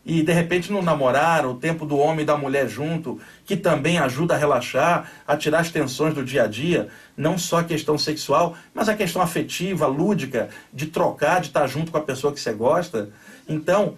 e 0.06 0.22
de 0.22 0.32
repente 0.32 0.70
não 0.72 0.80
namoraram, 0.80 1.50
o 1.50 1.54
tempo 1.56 1.84
do 1.84 1.98
homem 1.98 2.22
e 2.22 2.25
da 2.25 2.36
mulher 2.36 2.68
junto, 2.68 3.20
que 3.44 3.56
também 3.56 3.98
ajuda 3.98 4.34
a 4.34 4.38
relaxar, 4.38 5.10
a 5.26 5.36
tirar 5.36 5.58
as 5.58 5.70
tensões 5.70 6.14
do 6.14 6.25
dia 6.25 6.44
a 6.44 6.46
dia, 6.46 6.86
não 7.16 7.36
só 7.36 7.58
a 7.58 7.64
questão 7.64 7.98
sexual, 7.98 8.56
mas 8.72 8.88
a 8.88 8.94
questão 8.94 9.20
afetiva, 9.20 9.88
lúdica, 9.88 10.48
de 10.72 10.86
trocar, 10.86 11.40
de 11.40 11.48
estar 11.48 11.66
junto 11.66 11.90
com 11.90 11.98
a 11.98 12.02
pessoa 12.02 12.32
que 12.32 12.40
você 12.40 12.52
gosta. 12.52 13.10
Então, 13.48 13.96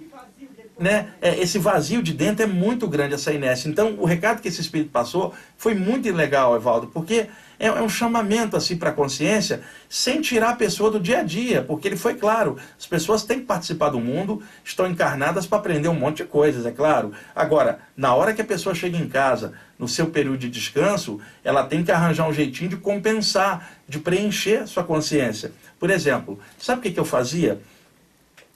né, 0.78 1.12
é, 1.20 1.38
esse 1.38 1.58
vazio 1.58 2.02
de 2.02 2.14
dentro 2.14 2.42
é 2.42 2.46
muito 2.46 2.88
grande, 2.88 3.12
essa 3.12 3.30
inércia. 3.30 3.68
Então, 3.68 3.96
o 3.98 4.06
recado 4.06 4.40
que 4.40 4.48
esse 4.48 4.62
espírito 4.62 4.90
passou 4.90 5.34
foi 5.58 5.74
muito 5.74 6.10
legal, 6.10 6.56
Evaldo, 6.56 6.86
porque 6.86 7.26
é, 7.58 7.66
é 7.66 7.82
um 7.82 7.88
chamamento 7.88 8.56
assim 8.56 8.76
para 8.76 8.90
a 8.90 8.92
consciência, 8.92 9.62
sem 9.88 10.20
tirar 10.20 10.50
a 10.50 10.56
pessoa 10.56 10.90
do 10.90 11.00
dia 11.00 11.20
a 11.20 11.22
dia, 11.22 11.62
porque 11.62 11.88
ele 11.88 11.96
foi 11.96 12.14
claro, 12.14 12.56
as 12.78 12.86
pessoas 12.86 13.24
têm 13.24 13.40
que 13.40 13.46
participar 13.46 13.90
do 13.90 13.98
mundo, 13.98 14.42
estão 14.64 14.86
encarnadas 14.86 15.46
para 15.46 15.58
aprender 15.58 15.88
um 15.88 15.94
monte 15.94 16.18
de 16.18 16.24
coisas, 16.24 16.64
é 16.64 16.70
claro. 16.70 17.12
Agora, 17.34 17.80
na 17.96 18.14
hora 18.14 18.32
que 18.32 18.40
a 18.40 18.44
pessoa 18.44 18.74
chega 18.74 18.96
em 18.96 19.08
casa, 19.08 19.54
no 19.78 19.88
seu 19.88 20.06
período 20.06 20.38
de 20.38 20.48
descanso, 20.48 21.20
ela 21.42 21.64
tem 21.64 21.82
que 21.82 21.90
arranjar 21.90 22.28
um 22.28 22.32
jeitinho 22.32 22.70
de 22.70 22.76
compensar, 22.76 23.70
de 23.88 23.98
preencher 23.98 24.66
sua 24.66 24.84
consciência. 24.84 25.52
Por 25.78 25.90
exemplo, 25.90 26.38
sabe 26.58 26.80
o 26.80 26.82
que, 26.82 26.92
que 26.92 27.00
eu 27.00 27.04
fazia? 27.04 27.60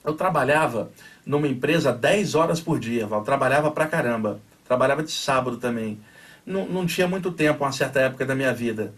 Eu 0.03 0.13
trabalhava 0.13 0.91
numa 1.25 1.47
empresa 1.47 1.91
10 1.93 2.35
horas 2.35 2.59
por 2.59 2.79
dia, 2.79 3.07
eu 3.09 3.21
trabalhava 3.21 3.71
pra 3.71 3.87
caramba. 3.87 4.39
Trabalhava 4.65 5.03
de 5.03 5.11
sábado 5.11 5.57
também 5.57 5.99
não, 6.45 6.67
não 6.67 6.85
tinha 6.85 7.07
muito 7.07 7.31
tempo, 7.31 7.63
uma 7.63 7.71
certa 7.71 7.99
época 7.99 8.25
da 8.25 8.35
minha 8.35 8.53
vida. 8.53 8.93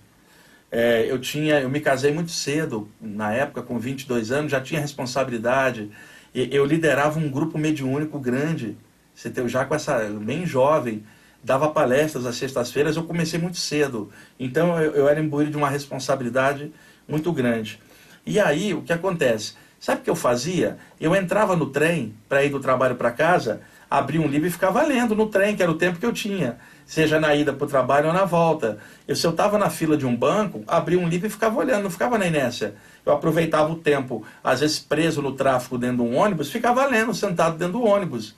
É, 0.71 1.05
eu 1.09 1.19
tinha, 1.19 1.59
eu 1.61 1.69
me 1.69 1.79
casei 1.79 2.11
muito 2.11 2.31
cedo, 2.31 2.89
na 2.99 3.31
época, 3.31 3.61
com 3.61 3.79
22 3.79 4.31
anos, 4.31 4.51
já 4.51 4.59
tinha 4.59 4.79
responsabilidade. 4.79 5.91
E, 6.33 6.53
eu 6.53 6.65
liderava 6.65 7.19
um 7.19 7.29
grupo 7.29 7.57
mediúnico 7.57 8.19
grande, 8.19 8.77
você 9.13 9.29
tem, 9.29 9.47
já 9.47 9.63
com 9.63 9.75
essa, 9.75 9.99
bem 10.21 10.45
jovem, 10.45 11.03
dava 11.43 11.69
palestras 11.69 12.25
às 12.25 12.35
sextas-feiras, 12.35 12.95
eu 12.97 13.03
comecei 13.03 13.39
muito 13.39 13.57
cedo. 13.57 14.11
Então 14.39 14.81
eu, 14.81 14.91
eu 14.93 15.07
era 15.07 15.19
imbuído 15.19 15.51
de 15.51 15.57
uma 15.57 15.69
responsabilidade 15.69 16.73
muito 17.07 17.31
grande. 17.31 17.79
E 18.25 18.39
aí, 18.39 18.73
o 18.73 18.81
que 18.81 18.91
acontece? 18.91 19.53
Sabe 19.79 20.01
o 20.01 20.03
que 20.03 20.09
eu 20.09 20.15
fazia? 20.15 20.77
Eu 20.99 21.15
entrava 21.15 21.55
no 21.55 21.67
trem 21.67 22.15
para 22.27 22.43
ir 22.43 22.49
do 22.49 22.59
trabalho 22.59 22.95
para 22.95 23.11
casa, 23.11 23.61
abria 23.89 24.21
um 24.21 24.27
livro 24.27 24.47
e 24.47 24.51
ficava 24.51 24.81
lendo 24.83 25.15
no 25.15 25.27
trem, 25.27 25.55
que 25.55 25.63
era 25.63 25.71
o 25.71 25.75
tempo 25.75 25.99
que 25.99 26.05
eu 26.05 26.13
tinha 26.13 26.57
seja 26.85 27.19
na 27.19 27.33
ida 27.35 27.51
para 27.51 27.65
o 27.65 27.67
trabalho 27.67 28.07
ou 28.07 28.13
na 28.13 28.25
volta. 28.25 28.77
Eu, 29.07 29.15
se 29.15 29.25
eu 29.25 29.31
estava 29.31 29.57
na 29.57 29.69
fila 29.69 29.97
de 29.97 30.05
um 30.05 30.15
banco, 30.15 30.63
abria 30.67 30.99
um 30.99 31.07
livro 31.07 31.27
e 31.27 31.29
ficava 31.29 31.57
olhando, 31.57 31.83
não 31.83 31.89
ficava 31.89 32.17
na 32.17 32.27
inércia. 32.27 32.75
Eu 33.05 33.13
aproveitava 33.13 33.71
o 33.71 33.75
tempo, 33.75 34.23
às 34.43 34.59
vezes 34.59 34.79
preso 34.79 35.21
no 35.21 35.33
tráfego 35.33 35.77
dentro 35.77 35.97
de 35.97 36.03
um 36.03 36.15
ônibus, 36.15 36.51
ficava 36.51 36.85
lendo, 36.85 37.13
sentado 37.13 37.57
dentro 37.57 37.79
do 37.79 37.83
ônibus. 37.83 38.35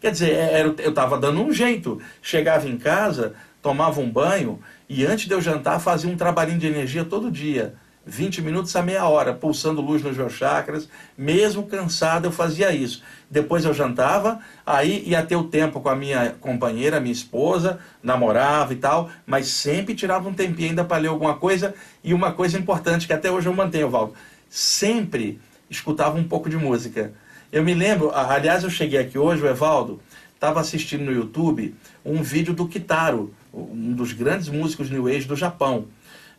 Quer 0.00 0.12
dizer, 0.12 0.32
é, 0.32 0.60
era, 0.60 0.74
eu 0.78 0.90
estava 0.90 1.18
dando 1.18 1.42
um 1.42 1.52
jeito. 1.52 2.00
Chegava 2.22 2.66
em 2.66 2.78
casa, 2.78 3.34
tomava 3.60 4.00
um 4.00 4.10
banho 4.10 4.58
e 4.88 5.04
antes 5.04 5.26
de 5.26 5.34
eu 5.34 5.40
jantar 5.40 5.78
fazia 5.78 6.10
um 6.10 6.16
trabalhinho 6.16 6.58
de 6.58 6.66
energia 6.66 7.04
todo 7.04 7.30
dia. 7.30 7.74
20 8.06 8.42
minutos 8.42 8.74
a 8.74 8.82
meia 8.82 9.06
hora, 9.06 9.34
pulsando 9.34 9.80
luz 9.80 10.02
nos 10.02 10.16
meus 10.16 10.32
chakras, 10.32 10.88
mesmo 11.16 11.64
cansado 11.64 12.26
eu 12.26 12.32
fazia 12.32 12.74
isso. 12.74 13.02
Depois 13.30 13.64
eu 13.64 13.74
jantava, 13.74 14.40
aí 14.64 15.02
ia 15.06 15.22
ter 15.22 15.36
o 15.36 15.44
tempo 15.44 15.80
com 15.80 15.88
a 15.88 15.94
minha 15.94 16.30
companheira, 16.40 16.98
minha 16.98 17.12
esposa, 17.12 17.78
namorava 18.02 18.72
e 18.72 18.76
tal, 18.76 19.10
mas 19.26 19.48
sempre 19.48 19.94
tirava 19.94 20.28
um 20.28 20.34
tempinho 20.34 20.70
ainda 20.70 20.84
para 20.84 20.96
ler 20.96 21.08
alguma 21.08 21.36
coisa. 21.36 21.74
E 22.02 22.14
uma 22.14 22.32
coisa 22.32 22.58
importante 22.58 23.06
que 23.06 23.12
até 23.12 23.30
hoje 23.30 23.48
eu 23.48 23.54
mantenho, 23.54 23.90
Valdo, 23.90 24.14
sempre 24.48 25.40
escutava 25.68 26.18
um 26.18 26.24
pouco 26.24 26.48
de 26.48 26.56
música. 26.56 27.12
Eu 27.52 27.62
me 27.62 27.74
lembro, 27.74 28.12
aliás, 28.14 28.64
eu 28.64 28.70
cheguei 28.70 28.98
aqui 28.98 29.18
hoje, 29.18 29.42
o 29.42 29.48
Evaldo 29.48 30.00
estava 30.34 30.60
assistindo 30.60 31.04
no 31.04 31.12
YouTube 31.12 31.74
um 32.04 32.22
vídeo 32.22 32.54
do 32.54 32.66
Kitaro, 32.66 33.34
um 33.52 33.92
dos 33.92 34.12
grandes 34.12 34.48
músicos 34.48 34.88
New 34.88 35.06
Age 35.06 35.26
do 35.26 35.36
Japão, 35.36 35.86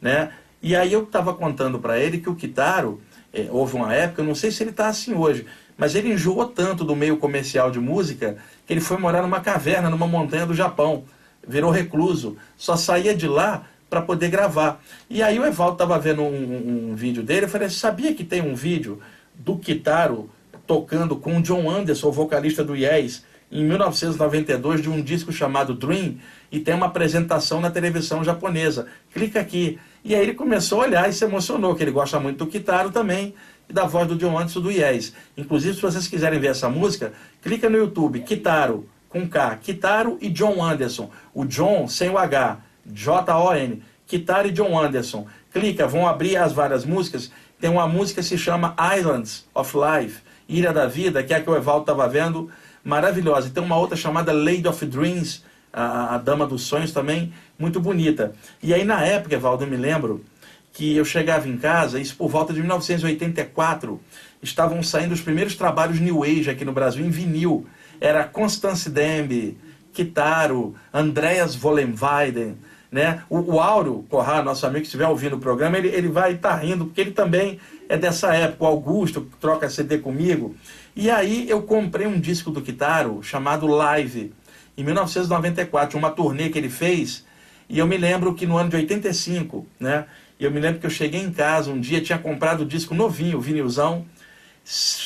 né? 0.01 0.31
E 0.61 0.75
aí 0.75 0.93
eu 0.93 1.03
estava 1.03 1.33
contando 1.33 1.79
para 1.79 1.99
ele 1.99 2.19
que 2.19 2.29
o 2.29 2.35
Kitaro, 2.35 3.01
é, 3.33 3.47
houve 3.49 3.75
uma 3.75 3.93
época, 3.93 4.21
eu 4.21 4.25
não 4.25 4.35
sei 4.35 4.51
se 4.51 4.61
ele 4.61 4.69
está 4.69 4.87
assim 4.87 5.13
hoje, 5.13 5.45
mas 5.77 5.95
ele 5.95 6.13
enjoou 6.13 6.45
tanto 6.45 6.83
do 6.83 6.95
meio 6.95 7.17
comercial 7.17 7.71
de 7.71 7.79
música 7.79 8.37
que 8.67 8.73
ele 8.73 8.81
foi 8.81 8.97
morar 8.97 9.23
numa 9.23 9.39
caverna, 9.39 9.89
numa 9.89 10.05
montanha 10.05 10.45
do 10.45 10.53
Japão. 10.53 11.05
Virou 11.47 11.71
recluso, 11.71 12.37
só 12.55 12.75
saía 12.75 13.15
de 13.15 13.27
lá 13.27 13.65
para 13.89 14.01
poder 14.01 14.29
gravar. 14.29 14.81
E 15.09 15.23
aí 15.23 15.39
o 15.39 15.45
Evaldo 15.45 15.73
estava 15.73 15.97
vendo 15.97 16.21
um, 16.21 16.91
um, 16.91 16.95
vídeo 16.95 17.23
dele, 17.23 17.45
eu 17.45 17.49
falei, 17.49 17.69
sabia 17.69 18.13
que 18.13 18.23
tem 18.23 18.41
um 18.41 18.53
vídeo 18.53 19.01
do 19.33 19.57
Kitaro 19.57 20.29
tocando 20.67 21.15
com 21.15 21.37
o 21.37 21.41
John 21.41 21.69
Anderson, 21.69 22.07
o 22.07 22.11
vocalista 22.11 22.63
do 22.63 22.75
Yes, 22.75 23.25
em 23.51 23.65
1992, 23.65 24.81
de 24.81 24.89
um 24.89 25.01
disco 25.01 25.33
chamado 25.33 25.73
Dream, 25.73 26.15
e 26.51 26.59
tem 26.59 26.73
uma 26.73 26.85
apresentação 26.85 27.59
na 27.59 27.69
televisão 27.69 28.23
japonesa. 28.23 28.87
Clica 29.13 29.39
aqui. 29.41 29.79
E 30.03 30.15
aí 30.15 30.21
ele 30.21 30.33
começou 30.33 30.81
a 30.81 30.85
olhar 30.85 31.09
e 31.09 31.13
se 31.13 31.23
emocionou, 31.23 31.75
que 31.75 31.83
ele 31.83 31.91
gosta 31.91 32.19
muito 32.19 32.43
do 32.43 32.47
Kitaro 32.47 32.89
também 32.89 33.33
e 33.69 33.73
da 33.73 33.85
voz 33.85 34.07
do 34.07 34.15
John 34.15 34.37
Anderson 34.37 34.61
do 34.61 34.71
Yes. 34.71 35.13
Inclusive, 35.37 35.75
se 35.75 35.81
vocês 35.81 36.07
quiserem 36.07 36.39
ver 36.39 36.47
essa 36.47 36.69
música, 36.69 37.13
clica 37.41 37.69
no 37.69 37.77
YouTube, 37.77 38.21
Kitaro, 38.21 38.87
com 39.07 39.27
K, 39.27 39.57
Kitaro 39.57 40.17
e 40.19 40.29
John 40.29 40.63
Anderson. 40.63 41.09
O 41.33 41.45
John 41.45 41.87
sem 41.87 42.09
o 42.09 42.17
H, 42.17 42.57
J-O-N, 42.85 43.83
Kitaro 44.07 44.47
e 44.47 44.51
John 44.51 44.77
Anderson. 44.77 45.27
Clica, 45.53 45.87
vão 45.87 46.07
abrir 46.07 46.37
as 46.37 46.51
várias 46.51 46.83
músicas. 46.83 47.31
Tem 47.59 47.69
uma 47.69 47.87
música 47.87 48.21
que 48.21 48.27
se 48.27 48.37
chama 48.37 48.75
Islands 48.97 49.45
of 49.53 49.75
Life, 49.77 50.21
Ilha 50.49 50.73
da 50.73 50.87
Vida, 50.87 51.21
que 51.23 51.33
é 51.33 51.37
a 51.37 51.41
que 51.41 51.49
o 51.49 51.55
Evaldo 51.55 51.81
estava 51.81 52.07
vendo, 52.07 52.49
maravilhosa. 52.83 53.47
E 53.47 53.51
tem 53.51 53.63
uma 53.63 53.77
outra 53.77 53.95
chamada 53.95 54.33
Lady 54.33 54.67
of 54.67 54.85
Dreams, 54.85 55.43
a, 55.71 56.15
a 56.15 56.17
Dama 56.17 56.45
dos 56.45 56.63
Sonhos 56.63 56.91
também, 56.91 57.31
muito 57.61 57.79
bonita. 57.79 58.33
E 58.61 58.73
aí 58.73 58.83
na 58.83 59.05
época, 59.05 59.37
Valdo, 59.37 59.63
eu 59.63 59.69
me 59.69 59.77
lembro 59.77 60.25
que 60.73 60.95
eu 60.95 61.05
chegava 61.05 61.47
em 61.47 61.57
casa, 61.57 61.99
isso 61.99 62.15
por 62.15 62.29
volta 62.29 62.53
de 62.53 62.59
1984, 62.59 64.01
estavam 64.41 64.81
saindo 64.81 65.13
os 65.13 65.21
primeiros 65.21 65.55
trabalhos 65.55 65.99
New 65.99 66.23
Age 66.23 66.49
aqui 66.49 66.65
no 66.65 66.73
Brasil 66.73 67.05
em 67.05 67.09
vinil. 67.09 67.67
Era 67.99 68.23
Constance 68.23 68.89
Demby, 68.89 69.57
Kitaro, 69.93 70.73
Andreas 70.91 71.55
Vollenweiden, 71.55 72.57
né? 72.91 73.21
O, 73.29 73.55
o 73.55 73.59
Áureo 73.59 74.05
Corrá, 74.09 74.41
nosso 74.41 74.65
amigo 74.65 74.81
que 74.81 74.87
estiver 74.87 75.07
ouvindo 75.07 75.35
o 75.35 75.39
programa, 75.39 75.77
ele, 75.77 75.89
ele 75.89 76.07
vai 76.07 76.33
estar 76.33 76.51
tá 76.51 76.55
rindo, 76.55 76.85
porque 76.85 77.01
ele 77.01 77.11
também 77.11 77.59
é 77.87 77.97
dessa 77.97 78.33
época. 78.33 78.63
O 78.63 78.67
Augusto, 78.67 79.21
que 79.21 79.37
troca 79.37 79.69
CD 79.69 79.99
comigo. 79.99 80.55
E 80.95 81.09
aí 81.09 81.49
eu 81.49 81.61
comprei 81.61 82.07
um 82.07 82.19
disco 82.19 82.51
do 82.51 82.61
Kitaro 82.61 83.21
chamado 83.21 83.67
Live, 83.67 84.33
em 84.77 84.83
1994, 84.83 85.97
uma 85.97 86.09
turnê 86.09 86.49
que 86.49 86.57
ele 86.57 86.69
fez. 86.69 87.25
E 87.71 87.79
eu 87.79 87.87
me 87.87 87.95
lembro 87.95 88.35
que 88.35 88.45
no 88.45 88.57
ano 88.57 88.69
de 88.69 88.75
85, 88.75 89.65
né? 89.79 90.05
Eu 90.37 90.51
me 90.51 90.59
lembro 90.59 90.81
que 90.81 90.85
eu 90.85 90.89
cheguei 90.89 91.21
em 91.21 91.31
casa 91.31 91.71
um 91.71 91.79
dia, 91.79 92.01
tinha 92.01 92.19
comprado 92.19 92.63
o 92.63 92.65
disco 92.65 92.93
novinho, 92.93 93.39
vinilzão, 93.39 94.05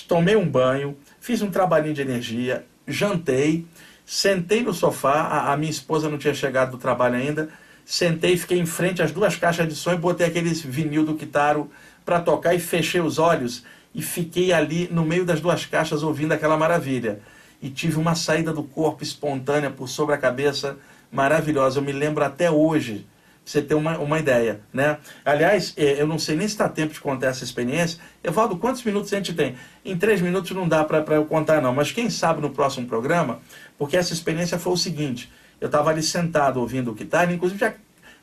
tomei 0.07 0.35
um 0.35 0.49
banho, 0.49 0.97
fiz 1.19 1.43
um 1.43 1.51
trabalhinho 1.51 1.93
de 1.93 2.01
energia, 2.01 2.65
jantei, 2.87 3.67
sentei 4.03 4.63
no 4.63 4.73
sofá, 4.73 5.13
a, 5.13 5.53
a 5.53 5.57
minha 5.57 5.69
esposa 5.69 6.09
não 6.09 6.17
tinha 6.17 6.33
chegado 6.33 6.71
do 6.71 6.79
trabalho 6.79 7.13
ainda, 7.13 7.49
sentei, 7.85 8.35
fiquei 8.35 8.57
em 8.57 8.65
frente 8.65 8.99
às 8.99 9.11
duas 9.11 9.35
caixas 9.35 9.67
de 9.67 9.75
som 9.75 9.93
e 9.93 9.97
botei 9.97 10.25
aqueles 10.25 10.59
vinil 10.59 11.05
do 11.05 11.13
Kitaro 11.13 11.69
para 12.03 12.19
tocar 12.19 12.55
e 12.55 12.59
fechei 12.59 12.99
os 12.99 13.19
olhos 13.19 13.63
e 13.93 14.01
fiquei 14.01 14.51
ali 14.51 14.89
no 14.91 15.05
meio 15.05 15.23
das 15.23 15.39
duas 15.39 15.67
caixas 15.67 16.01
ouvindo 16.01 16.31
aquela 16.31 16.57
maravilha. 16.57 17.19
E 17.61 17.69
tive 17.69 17.97
uma 17.97 18.15
saída 18.15 18.51
do 18.51 18.63
corpo 18.63 19.03
espontânea 19.03 19.69
por 19.69 19.87
sobre 19.87 20.15
a 20.15 20.17
cabeça 20.17 20.79
maravilhosa. 21.11 21.79
Eu 21.79 21.83
me 21.83 21.91
lembro 21.91 22.23
até 22.23 22.49
hoje, 22.49 23.07
pra 23.43 23.51
você 23.51 23.61
ter 23.61 23.75
uma, 23.75 23.97
uma 23.97 24.19
ideia. 24.19 24.61
Né? 24.73 24.97
Aliás, 25.23 25.73
é, 25.77 26.01
eu 26.01 26.07
não 26.07 26.19
sei 26.19 26.35
nem 26.35 26.47
se 26.47 26.53
está 26.53 26.67
tempo 26.67 26.93
de 26.93 26.99
contar 26.99 27.27
essa 27.27 27.43
experiência. 27.43 27.99
Evaldo, 28.23 28.57
quantos 28.57 28.83
minutos 28.83 29.13
a 29.13 29.17
gente 29.17 29.33
tem? 29.33 29.55
Em 29.83 29.97
três 29.97 30.21
minutos 30.21 30.51
não 30.51 30.67
dá 30.67 30.83
para 30.83 31.15
eu 31.15 31.25
contar, 31.25 31.61
não. 31.61 31.73
Mas 31.73 31.91
quem 31.91 32.09
sabe 32.09 32.41
no 32.41 32.49
próximo 32.49 32.87
programa, 32.87 33.39
porque 33.77 33.97
essa 33.97 34.13
experiência 34.13 34.57
foi 34.57 34.73
o 34.73 34.77
seguinte: 34.77 35.31
eu 35.59 35.67
estava 35.67 35.89
ali 35.89 36.03
sentado 36.03 36.59
ouvindo 36.59 36.91
o 36.91 36.93
guitarra, 36.93 37.33
inclusive 37.33 37.59
já 37.59 37.73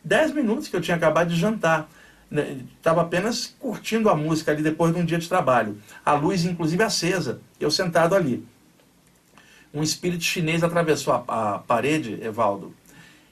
10 0.05 0.33
minutos 0.33 0.69
que 0.69 0.77
eu 0.77 0.81
tinha 0.81 0.97
acabado 0.97 1.29
de 1.29 1.37
jantar. 1.37 1.89
Estava 2.77 3.03
né, 3.03 3.07
apenas 3.07 3.55
curtindo 3.59 4.09
a 4.09 4.15
música 4.17 4.53
ali 4.53 4.63
depois 4.63 4.95
de 4.95 5.01
um 5.01 5.05
dia 5.05 5.19
de 5.19 5.29
trabalho. 5.29 5.77
A 6.05 6.13
luz, 6.15 6.45
inclusive, 6.45 6.83
acesa. 6.83 7.41
Eu 7.61 7.71
sentado 7.71 8.15
ali. 8.15 8.45
Um 9.75 9.83
espírito 9.83 10.25
chinês 10.25 10.63
atravessou 10.63 11.15
a, 11.15 11.55
a 11.55 11.59
parede, 11.59 12.19
Evaldo, 12.23 12.75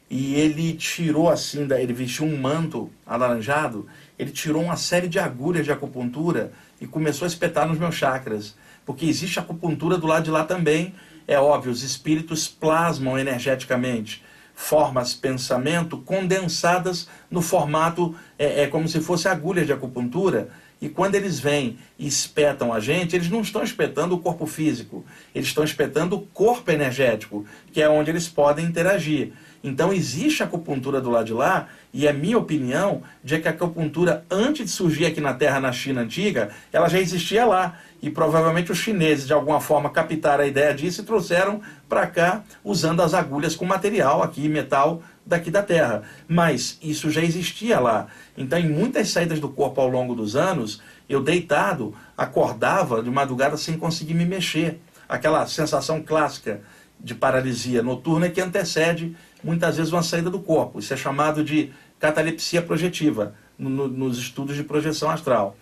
e 0.08 0.34
ele 0.34 0.72
tirou 0.72 1.28
assim, 1.28 1.68
ele 1.72 1.92
vestiu 1.92 2.24
um 2.26 2.36
manto 2.36 2.90
alaranjado, 3.06 3.86
ele 4.18 4.30
tirou 4.30 4.62
uma 4.62 4.76
série 4.76 5.06
de 5.06 5.18
agulhas 5.18 5.64
de 5.64 5.70
acupuntura 5.70 6.52
e 6.80 6.86
começou 6.86 7.26
a 7.26 7.28
espetar 7.28 7.68
nos 7.68 7.78
meus 7.78 7.94
chakras. 7.94 8.56
Porque 8.84 9.06
existe 9.06 9.38
acupuntura 9.38 9.96
do 9.96 10.06
lado 10.06 10.24
de 10.24 10.30
lá 10.30 10.44
também, 10.44 10.94
é 11.28 11.38
óbvio, 11.38 11.70
os 11.70 11.82
espíritos 11.84 12.48
plasmam 12.48 13.18
energeticamente 13.18 14.24
formas 14.60 15.14
pensamento 15.14 15.96
condensadas 15.96 17.08
no 17.30 17.40
formato, 17.40 18.14
é, 18.38 18.62
é 18.62 18.66
como 18.66 18.86
se 18.86 19.00
fosse 19.00 19.26
agulhas 19.26 19.66
de 19.66 19.72
acupuntura. 19.72 20.50
E 20.82 20.88
quando 20.88 21.14
eles 21.14 21.40
vêm 21.40 21.78
e 21.98 22.06
espetam 22.06 22.72
a 22.72 22.78
gente, 22.78 23.16
eles 23.16 23.30
não 23.30 23.40
estão 23.40 23.62
espetando 23.62 24.14
o 24.14 24.18
corpo 24.18 24.46
físico, 24.46 25.04
eles 25.34 25.48
estão 25.48 25.64
espetando 25.64 26.16
o 26.16 26.20
corpo 26.20 26.70
energético, 26.70 27.44
que 27.72 27.82
é 27.82 27.88
onde 27.88 28.10
eles 28.10 28.28
podem 28.28 28.66
interagir. 28.66 29.32
Então 29.62 29.92
existe 29.92 30.42
a 30.42 30.46
acupuntura 30.46 31.00
do 31.00 31.10
lado 31.10 31.26
de 31.26 31.34
lá, 31.34 31.68
e 31.92 32.06
é 32.06 32.12
minha 32.12 32.38
opinião 32.38 33.02
de 33.22 33.38
que 33.38 33.48
a 33.48 33.50
acupuntura, 33.50 34.24
antes 34.30 34.64
de 34.66 34.70
surgir 34.70 35.06
aqui 35.06 35.20
na 35.20 35.34
Terra, 35.34 35.60
na 35.60 35.72
China 35.72 36.02
antiga, 36.02 36.50
ela 36.72 36.88
já 36.88 36.98
existia 37.00 37.44
lá. 37.44 37.78
E 38.00 38.08
provavelmente 38.08 38.72
os 38.72 38.78
chineses, 38.78 39.26
de 39.26 39.32
alguma 39.34 39.60
forma, 39.60 39.90
captaram 39.90 40.44
a 40.44 40.46
ideia 40.46 40.72
disso 40.72 41.02
e 41.02 41.04
trouxeram 41.04 41.60
para 41.90 42.06
cá, 42.06 42.44
usando 42.62 43.02
as 43.02 43.12
agulhas 43.12 43.56
com 43.56 43.64
material 43.66 44.22
aqui, 44.22 44.48
metal 44.48 45.02
daqui 45.26 45.50
da 45.50 45.60
Terra. 45.60 46.04
Mas 46.28 46.78
isso 46.80 47.10
já 47.10 47.20
existia 47.20 47.80
lá. 47.80 48.06
Então, 48.38 48.58
em 48.60 48.68
muitas 48.68 49.10
saídas 49.10 49.40
do 49.40 49.48
corpo 49.48 49.80
ao 49.80 49.88
longo 49.88 50.14
dos 50.14 50.36
anos, 50.36 50.80
eu 51.08 51.20
deitado, 51.20 51.92
acordava 52.16 53.02
de 53.02 53.10
madrugada 53.10 53.56
sem 53.56 53.76
conseguir 53.76 54.14
me 54.14 54.24
mexer. 54.24 54.80
Aquela 55.08 55.44
sensação 55.48 56.00
clássica 56.00 56.60
de 56.98 57.12
paralisia 57.12 57.82
noturna 57.82 58.30
que 58.30 58.40
antecede 58.40 59.16
muitas 59.42 59.76
vezes 59.76 59.92
uma 59.92 60.04
saída 60.04 60.30
do 60.30 60.38
corpo. 60.38 60.78
Isso 60.78 60.94
é 60.94 60.96
chamado 60.96 61.42
de 61.42 61.72
catalepsia 61.98 62.62
projetiva 62.62 63.34
no, 63.58 63.88
nos 63.88 64.16
estudos 64.16 64.54
de 64.54 64.62
projeção 64.62 65.10
astral. 65.10 65.56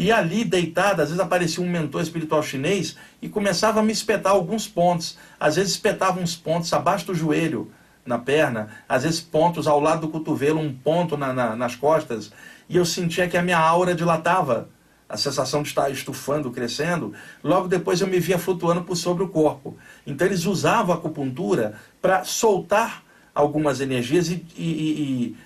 E 0.00 0.10
ali, 0.10 0.46
deitado, 0.46 1.02
às 1.02 1.08
vezes 1.08 1.20
aparecia 1.20 1.62
um 1.62 1.68
mentor 1.68 2.00
espiritual 2.00 2.42
chinês 2.42 2.96
e 3.20 3.28
começava 3.28 3.80
a 3.80 3.82
me 3.82 3.92
espetar 3.92 4.32
alguns 4.32 4.66
pontos. 4.66 5.18
Às 5.38 5.56
vezes 5.56 5.72
espetava 5.72 6.18
uns 6.18 6.34
pontos 6.34 6.72
abaixo 6.72 7.04
do 7.04 7.14
joelho, 7.14 7.70
na 8.06 8.18
perna, 8.18 8.68
às 8.88 9.02
vezes 9.02 9.20
pontos 9.20 9.66
ao 9.66 9.78
lado 9.78 10.00
do 10.00 10.08
cotovelo, 10.08 10.58
um 10.58 10.72
ponto 10.72 11.18
na, 11.18 11.34
na, 11.34 11.54
nas 11.54 11.76
costas. 11.76 12.32
E 12.66 12.78
eu 12.78 12.86
sentia 12.86 13.28
que 13.28 13.36
a 13.36 13.42
minha 13.42 13.58
aura 13.58 13.94
dilatava, 13.94 14.70
a 15.06 15.18
sensação 15.18 15.62
de 15.62 15.68
estar 15.68 15.90
estufando, 15.90 16.50
crescendo. 16.50 17.12
Logo 17.44 17.68
depois 17.68 18.00
eu 18.00 18.06
me 18.06 18.18
via 18.18 18.38
flutuando 18.38 18.80
por 18.80 18.96
sobre 18.96 19.22
o 19.22 19.28
corpo. 19.28 19.76
Então 20.06 20.26
eles 20.26 20.46
usavam 20.46 20.94
a 20.94 20.98
acupuntura 20.98 21.74
para 22.00 22.24
soltar 22.24 23.02
algumas 23.34 23.82
energias 23.82 24.30
e, 24.30 24.46
e, 24.56 24.62
e 24.62 25.36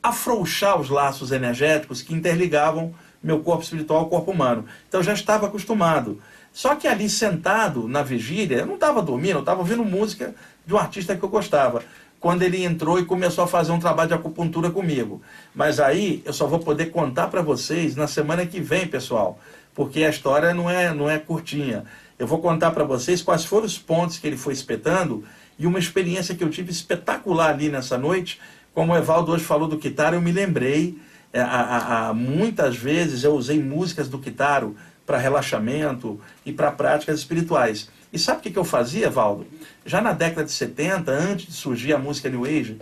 afrouxar 0.00 0.80
os 0.80 0.88
laços 0.88 1.32
energéticos 1.32 2.02
que 2.02 2.14
interligavam 2.14 2.94
meu 3.22 3.40
corpo 3.40 3.62
espiritual 3.62 4.00
ao 4.00 4.08
corpo 4.08 4.30
humano. 4.30 4.64
Então 4.88 5.00
eu 5.00 5.04
já 5.04 5.12
estava 5.12 5.46
acostumado. 5.46 6.20
Só 6.52 6.74
que 6.74 6.88
ali 6.88 7.08
sentado 7.08 7.86
na 7.86 8.02
vigília, 8.02 8.58
eu 8.58 8.66
não 8.66 8.74
estava 8.74 9.02
dormindo, 9.02 9.36
eu 9.36 9.40
estava 9.40 9.60
ouvindo 9.60 9.84
música 9.84 10.34
de 10.66 10.74
um 10.74 10.78
artista 10.78 11.16
que 11.16 11.22
eu 11.22 11.28
gostava. 11.28 11.82
Quando 12.18 12.42
ele 12.42 12.64
entrou 12.64 12.98
e 12.98 13.04
começou 13.04 13.44
a 13.44 13.46
fazer 13.46 13.72
um 13.72 13.78
trabalho 13.78 14.08
de 14.08 14.14
acupuntura 14.14 14.70
comigo. 14.70 15.22
Mas 15.54 15.80
aí 15.80 16.22
eu 16.24 16.32
só 16.32 16.46
vou 16.46 16.58
poder 16.58 16.86
contar 16.86 17.28
para 17.28 17.40
vocês 17.40 17.96
na 17.96 18.06
semana 18.06 18.44
que 18.44 18.60
vem, 18.60 18.86
pessoal, 18.86 19.38
porque 19.74 20.04
a 20.04 20.10
história 20.10 20.52
não 20.52 20.68
é, 20.68 20.92
não 20.92 21.08
é 21.08 21.18
curtinha. 21.18 21.84
Eu 22.18 22.26
vou 22.26 22.38
contar 22.40 22.72
para 22.72 22.84
vocês 22.84 23.22
quais 23.22 23.44
foram 23.44 23.64
os 23.64 23.78
pontos 23.78 24.18
que 24.18 24.26
ele 24.26 24.36
foi 24.36 24.52
espetando 24.52 25.24
e 25.58 25.66
uma 25.66 25.78
experiência 25.78 26.34
que 26.34 26.44
eu 26.44 26.50
tive 26.50 26.70
espetacular 26.70 27.50
ali 27.50 27.70
nessa 27.70 27.96
noite. 27.96 28.38
Como 28.74 28.92
o 28.92 28.96
Evaldo 28.96 29.32
hoje 29.32 29.44
falou 29.44 29.66
do 29.66 29.78
Kitara, 29.78 30.16
eu 30.16 30.20
me 30.20 30.32
lembrei. 30.32 30.98
É, 31.32 31.40
a, 31.40 32.08
a, 32.08 32.14
muitas 32.14 32.76
vezes 32.76 33.22
eu 33.22 33.34
usei 33.34 33.62
músicas 33.62 34.08
do 34.08 34.18
Kitaro 34.18 34.76
para 35.06 35.18
relaxamento 35.18 36.20
e 36.44 36.52
para 36.52 36.70
práticas 36.72 37.18
espirituais. 37.20 37.88
E 38.12 38.18
sabe 38.18 38.38
o 38.38 38.42
que, 38.42 38.50
que 38.50 38.58
eu 38.58 38.64
fazia, 38.64 39.06
Evaldo? 39.06 39.46
Já 39.86 40.00
na 40.00 40.12
década 40.12 40.44
de 40.44 40.52
70, 40.52 41.10
antes 41.12 41.46
de 41.46 41.52
surgir 41.52 41.92
a 41.92 41.98
música 41.98 42.28
New 42.28 42.44
Age, 42.44 42.78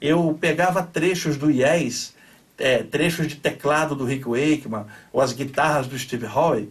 eu 0.00 0.36
pegava 0.40 0.82
trechos 0.82 1.36
do 1.36 1.50
Yes, 1.50 2.14
é, 2.56 2.82
trechos 2.82 3.26
de 3.26 3.36
teclado 3.36 3.94
do 3.94 4.04
Rick 4.04 4.24
Wakeman, 4.28 4.86
ou 5.12 5.20
as 5.20 5.32
guitarras 5.32 5.86
do 5.86 5.98
Steve 5.98 6.26
Howe, 6.26 6.68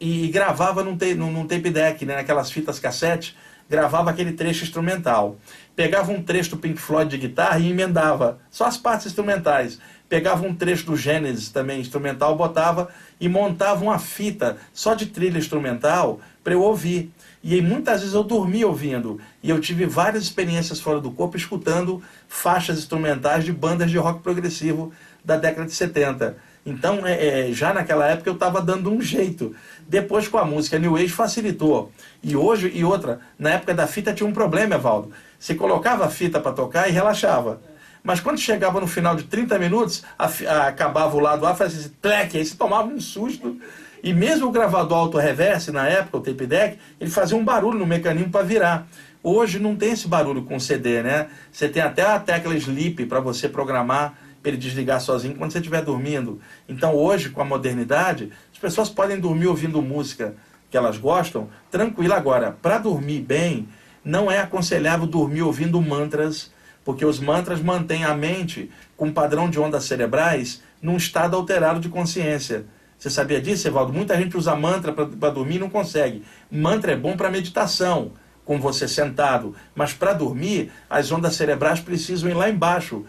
e, 0.00 0.28
gravava 0.28 0.82
num, 0.82 0.96
te, 0.96 1.14
num, 1.14 1.30
num 1.30 1.46
tape 1.46 1.70
deck, 1.70 2.04
né, 2.04 2.16
naquelas 2.16 2.50
fitas 2.50 2.78
cassete, 2.78 3.36
gravava 3.68 4.10
aquele 4.10 4.32
trecho 4.32 4.64
instrumental. 4.64 5.36
Pegava 5.74 6.12
um 6.12 6.22
trecho 6.22 6.50
do 6.50 6.56
Pink 6.58 6.80
Floyd 6.80 7.10
de 7.10 7.18
guitarra 7.18 7.58
e 7.58 7.70
emendava, 7.70 8.38
só 8.50 8.66
as 8.66 8.76
partes 8.76 9.06
instrumentais. 9.06 9.78
Pegava 10.08 10.46
um 10.46 10.54
trecho 10.54 10.86
do 10.86 10.96
Gênesis 10.96 11.48
também 11.48 11.80
instrumental, 11.80 12.36
botava 12.36 12.88
e 13.20 13.28
montava 13.28 13.82
uma 13.82 13.98
fita 13.98 14.56
só 14.72 14.94
de 14.94 15.06
trilha 15.06 15.38
instrumental 15.38 16.20
para 16.44 16.54
eu 16.54 16.62
ouvir. 16.62 17.10
E 17.42 17.60
muitas 17.60 18.00
vezes 18.00 18.14
eu 18.14 18.24
dormi 18.24 18.64
ouvindo. 18.64 19.20
E 19.42 19.50
eu 19.50 19.60
tive 19.60 19.86
várias 19.86 20.22
experiências 20.22 20.80
fora 20.80 21.00
do 21.00 21.10
corpo 21.10 21.36
escutando 21.36 22.02
faixas 22.28 22.78
instrumentais 22.78 23.44
de 23.44 23.52
bandas 23.52 23.90
de 23.90 23.98
rock 23.98 24.20
progressivo 24.20 24.92
da 25.24 25.36
década 25.36 25.66
de 25.66 25.72
70. 25.72 26.36
Então, 26.64 27.06
é, 27.06 27.48
é, 27.48 27.52
já 27.52 27.72
naquela 27.72 28.08
época 28.08 28.28
eu 28.28 28.34
estava 28.34 28.60
dando 28.60 28.90
um 28.90 29.00
jeito. 29.00 29.54
Depois 29.88 30.26
com 30.26 30.38
a 30.38 30.44
música 30.44 30.78
New 30.78 30.96
Age 30.96 31.08
facilitou. 31.08 31.92
E 32.20 32.36
hoje, 32.36 32.70
e 32.74 32.84
outra, 32.84 33.20
na 33.38 33.50
época 33.50 33.72
da 33.72 33.86
fita 33.86 34.12
tinha 34.12 34.28
um 34.28 34.32
problema, 34.32 34.74
Evaldo. 34.74 35.12
Você 35.38 35.54
colocava 35.54 36.04
a 36.04 36.10
fita 36.10 36.40
para 36.40 36.52
tocar 36.52 36.88
e 36.88 36.92
relaxava. 36.92 37.60
Mas 38.06 38.20
quando 38.20 38.38
chegava 38.38 38.80
no 38.80 38.86
final 38.86 39.16
de 39.16 39.24
30 39.24 39.58
minutos, 39.58 40.04
a, 40.16 40.26
a, 40.26 40.68
acabava 40.68 41.16
o 41.16 41.18
lado 41.18 41.44
A, 41.44 41.56
fazia 41.56 41.80
esse 41.80 41.88
pleque, 41.88 42.38
aí 42.38 42.46
você 42.46 42.54
tomava 42.54 42.86
um 42.86 43.00
susto. 43.00 43.58
E 44.00 44.14
mesmo 44.14 44.46
o 44.46 44.52
gravador 44.52 44.96
auto-reverse, 44.96 45.72
na 45.72 45.88
época, 45.88 46.18
o 46.18 46.20
tape 46.20 46.46
deck, 46.46 46.78
ele 47.00 47.10
fazia 47.10 47.36
um 47.36 47.44
barulho 47.44 47.76
no 47.76 47.84
mecanismo 47.84 48.30
para 48.30 48.44
virar. 48.44 48.86
Hoje 49.24 49.58
não 49.58 49.74
tem 49.74 49.90
esse 49.90 50.06
barulho 50.06 50.44
com 50.44 50.60
CD, 50.60 51.02
né? 51.02 51.26
Você 51.50 51.68
tem 51.68 51.82
até 51.82 52.02
a 52.02 52.20
tecla 52.20 52.54
sleep 52.54 53.06
para 53.06 53.18
você 53.18 53.48
programar 53.48 54.14
para 54.40 54.52
ele 54.52 54.56
desligar 54.56 55.00
sozinho 55.00 55.34
quando 55.34 55.50
você 55.50 55.58
estiver 55.58 55.82
dormindo. 55.82 56.40
Então 56.68 56.94
hoje, 56.94 57.30
com 57.30 57.42
a 57.42 57.44
modernidade, 57.44 58.30
as 58.52 58.58
pessoas 58.60 58.88
podem 58.88 59.18
dormir 59.18 59.48
ouvindo 59.48 59.82
música 59.82 60.36
que 60.70 60.76
elas 60.76 60.96
gostam, 60.96 61.48
tranquilo. 61.72 62.14
Agora, 62.14 62.56
para 62.62 62.78
dormir 62.78 63.22
bem, 63.22 63.68
não 64.04 64.30
é 64.30 64.38
aconselhável 64.38 65.08
dormir 65.08 65.42
ouvindo 65.42 65.82
mantras, 65.82 66.54
porque 66.86 67.04
os 67.04 67.18
mantras 67.18 67.60
mantêm 67.60 68.04
a 68.04 68.14
mente 68.14 68.70
com 68.96 69.12
padrão 69.12 69.50
de 69.50 69.58
ondas 69.58 69.82
cerebrais 69.82 70.62
num 70.80 70.96
estado 70.96 71.34
alterado 71.34 71.80
de 71.80 71.88
consciência. 71.88 72.64
Você 72.96 73.10
sabia 73.10 73.40
disso, 73.40 73.66
Evaldo? 73.66 73.92
Muita 73.92 74.16
gente 74.16 74.36
usa 74.36 74.54
mantra 74.54 74.92
para 74.92 75.30
dormir 75.30 75.56
e 75.56 75.58
não 75.58 75.68
consegue. 75.68 76.22
Mantra 76.48 76.92
é 76.92 76.96
bom 76.96 77.16
para 77.16 77.28
meditação, 77.28 78.12
com 78.44 78.60
você 78.60 78.86
sentado, 78.86 79.52
mas 79.74 79.92
para 79.92 80.12
dormir, 80.12 80.70
as 80.88 81.10
ondas 81.10 81.34
cerebrais 81.34 81.80
precisam 81.80 82.30
ir 82.30 82.34
lá 82.34 82.48
embaixo, 82.48 83.04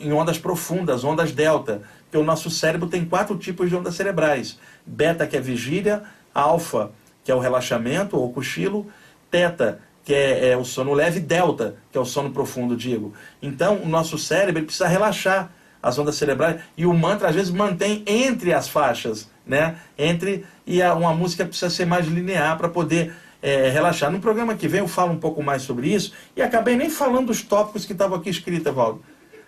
em 0.00 0.12
ondas 0.12 0.36
profundas, 0.36 1.02
ondas 1.02 1.32
delta, 1.32 1.80
porque 2.02 2.18
o 2.18 2.24
nosso 2.24 2.50
cérebro 2.50 2.90
tem 2.90 3.06
quatro 3.06 3.38
tipos 3.38 3.70
de 3.70 3.74
ondas 3.74 3.94
cerebrais: 3.94 4.58
beta, 4.84 5.26
que 5.26 5.34
é 5.34 5.40
vigília, 5.40 6.02
alfa, 6.34 6.90
que 7.24 7.32
é 7.32 7.34
o 7.34 7.40
relaxamento 7.40 8.18
ou 8.18 8.30
cochilo, 8.30 8.86
teta, 9.30 9.80
que 10.04 10.12
é, 10.12 10.50
é, 10.50 10.56
o 10.56 10.64
sono 10.64 10.92
leve, 10.92 11.18
delta, 11.18 11.76
que 11.90 11.96
é 11.96 12.00
o 12.00 12.04
sono 12.04 12.30
profundo, 12.30 12.76
digo. 12.76 13.14
Então, 13.40 13.78
o 13.82 13.88
nosso 13.88 14.18
cérebro 14.18 14.62
precisa 14.62 14.86
relaxar 14.86 15.50
as 15.82 15.98
ondas 15.98 16.16
cerebrais 16.16 16.60
e 16.76 16.86
o 16.86 16.94
mantra 16.94 17.28
às 17.28 17.34
vezes 17.34 17.50
mantém 17.50 18.02
entre 18.06 18.52
as 18.52 18.68
faixas, 18.68 19.28
né? 19.46 19.76
Entre 19.98 20.44
e 20.66 20.82
a, 20.82 20.94
uma 20.94 21.12
música 21.12 21.44
precisa 21.44 21.70
ser 21.70 21.86
mais 21.86 22.06
linear 22.06 22.56
para 22.56 22.68
poder 22.68 23.14
é, 23.42 23.68
relaxar. 23.70 24.10
No 24.10 24.20
programa 24.20 24.54
que 24.54 24.68
vem 24.68 24.80
eu 24.80 24.88
falo 24.88 25.12
um 25.12 25.18
pouco 25.18 25.42
mais 25.42 25.62
sobre 25.62 25.92
isso 25.92 26.12
e 26.36 26.42
acabei 26.42 26.76
nem 26.76 26.88
falando 26.88 27.26
dos 27.26 27.42
tópicos 27.42 27.84
que 27.84 27.92
estavam 27.92 28.18
aqui 28.18 28.30
escritos, 28.30 28.66
Evaldo. 28.66 29.02